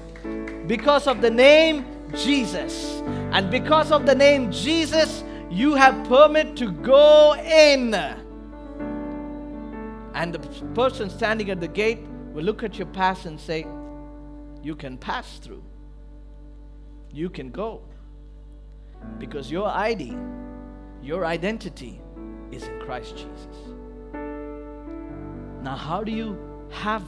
because 0.68 1.08
of 1.08 1.22
the 1.22 1.30
name 1.30 1.86
Jesus. 2.16 3.02
And 3.32 3.50
because 3.52 3.92
of 3.92 4.06
the 4.06 4.16
name 4.16 4.52
Jesus, 4.52 5.24
you 5.50 5.76
have 5.76 6.08
permit 6.08 6.56
to 6.58 6.72
go 6.72 7.36
in. 7.36 7.94
And 10.14 10.34
the 10.34 10.40
person 10.74 11.10
standing 11.10 11.50
at 11.52 11.60
the 11.60 11.68
gate 11.68 12.00
will 12.34 12.44
look 12.44 12.64
at 12.64 12.78
your 12.78 12.88
pass 12.88 13.26
and 13.26 13.40
say, 13.40 13.68
You 14.64 14.76
can 14.76 14.98
pass 14.98 15.40
through. 15.40 15.64
You 17.12 17.30
can 17.30 17.52
go. 17.52 17.82
Because 19.20 19.52
your 19.52 19.68
ID 19.68 20.16
your 21.06 21.24
identity 21.24 22.02
is 22.52 22.64
in 22.64 22.80
Christ 22.80 23.16
Jesus. 23.16 23.58
Now, 25.62 25.76
how 25.76 26.04
do 26.04 26.12
you 26.12 26.38
have 26.72 27.04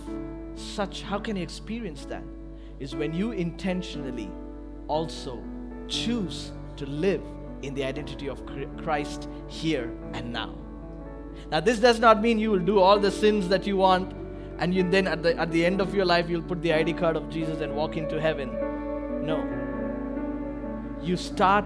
such, 0.53 1.01
how 1.01 1.18
can 1.18 1.36
you 1.36 1.41
experience 1.41 2.05
that? 2.05 2.24
Is 2.80 2.95
when 2.95 3.13
you 3.13 3.32
intentionally 3.32 4.30
also 4.88 5.43
choose 5.88 6.51
to 6.78 6.86
live 6.86 7.21
in 7.61 7.73
the 7.73 7.84
identity 7.84 8.28
of 8.28 8.43
Christ 8.78 9.28
here 9.47 9.91
and 10.13 10.32
now. 10.32 10.53
Now, 11.51 11.59
this 11.59 11.80
does 11.80 11.99
not 11.99 12.21
mean 12.21 12.39
you 12.39 12.51
will 12.51 12.59
do 12.59 12.80
all 12.80 12.99
the 12.99 13.11
sins 13.11 13.47
that 13.49 13.65
you 13.65 13.78
want, 13.78 14.13
and 14.59 14.73
you 14.73 14.89
then 14.89 15.07
at 15.07 15.23
the, 15.23 15.38
at 15.38 15.51
the 15.51 15.65
end 15.65 15.82
of 15.82 15.93
your 15.93 16.05
life, 16.05 16.30
you'll 16.30 16.41
put 16.41 16.61
the 16.61 16.73
ID 16.73 16.93
card 16.93 17.15
of 17.15 17.30
Jesus 17.30 17.61
and 17.61 17.75
walk 17.75 17.95
into 17.95 18.19
heaven. 18.19 18.51
No. 19.25 19.43
You 21.01 21.15
start 21.15 21.65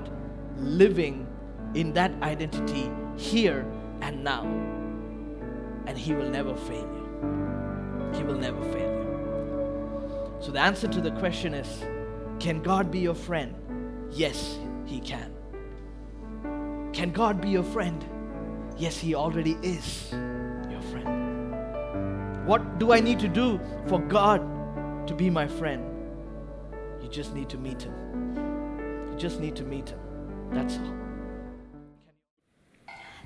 living 0.57 1.28
in 1.74 1.93
that 1.93 2.12
identity 2.22 2.91
here 3.18 3.66
and 4.01 4.24
now. 4.24 4.43
And 5.88 5.97
He 5.97 6.14
will 6.14 6.30
never 6.30 6.55
fail 6.55 6.82
you. 6.82 8.18
He 8.18 8.24
will 8.24 8.38
never 8.38 8.62
fail. 8.72 8.91
So 10.42 10.52
the 10.52 10.60
answer 10.60 10.88
to 10.88 11.00
the 11.00 11.12
question 11.12 11.54
is 11.54 11.84
can 12.39 12.64
God 12.64 12.89
be 12.89 13.00
your 13.00 13.14
friend? 13.14 13.56
Yes, 14.10 14.58
He 14.86 15.00
can. 15.00 15.32
Can 16.94 17.12
God 17.12 17.39
be 17.39 17.50
your 17.50 17.64
friend? 17.64 18.04
Yes, 18.76 18.98
He 18.98 19.14
already 19.14 19.56
is 19.62 20.12
your 20.12 20.82
friend. 20.92 22.48
What 22.48 22.80
do 22.80 22.92
I 22.92 23.00
need 23.00 23.20
to 23.20 23.28
do 23.28 23.60
for 23.88 24.00
God 24.00 24.42
to 25.08 25.14
be 25.14 25.30
my 25.30 25.48
friend? 25.48 25.86
You 27.02 27.08
just 27.08 27.36
need 27.36 27.50
to 27.50 27.58
meet 27.60 27.84
Him. 27.84 27.94
You 29.12 29.18
just 29.18 29.39
need 29.39 29.56
to 29.58 29.64
meet 29.64 29.89
Him. 29.89 30.00
That's 30.52 30.78
all. 30.80 31.01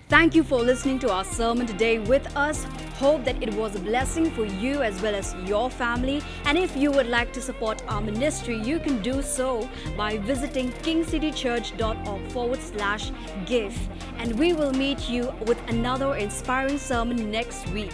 Thank 0.07 0.35
you 0.35 0.43
for 0.43 0.59
listening 0.59 0.99
to 0.99 1.11
our 1.11 1.23
sermon 1.23 1.65
today 1.65 1.97
with 1.97 2.37
us. 2.37 2.63
Hope 2.99 3.25
that 3.25 3.41
it 3.41 3.51
was 3.55 3.75
a 3.75 3.79
blessing 3.79 4.29
for 4.29 4.45
you 4.45 4.83
as 4.83 5.01
well 5.01 5.15
as 5.15 5.33
your 5.47 5.67
family. 5.67 6.21
And 6.45 6.59
if 6.59 6.77
you 6.77 6.91
would 6.91 7.07
like 7.07 7.33
to 7.33 7.41
support 7.41 7.81
our 7.87 8.01
ministry, 8.01 8.55
you 8.61 8.79
can 8.79 9.01
do 9.01 9.23
so 9.23 9.67
by 9.97 10.19
visiting 10.19 10.71
kingcitychurch.org 10.83 12.31
forward 12.31 12.61
slash 12.61 13.11
give. 13.47 13.75
And 14.19 14.37
we 14.37 14.53
will 14.53 14.73
meet 14.73 15.09
you 15.09 15.33
with 15.47 15.57
another 15.69 16.15
inspiring 16.15 16.77
sermon 16.77 17.31
next 17.31 17.67
week. 17.69 17.91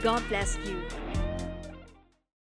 God 0.00 0.22
bless 0.28 0.56
you. 0.58 0.80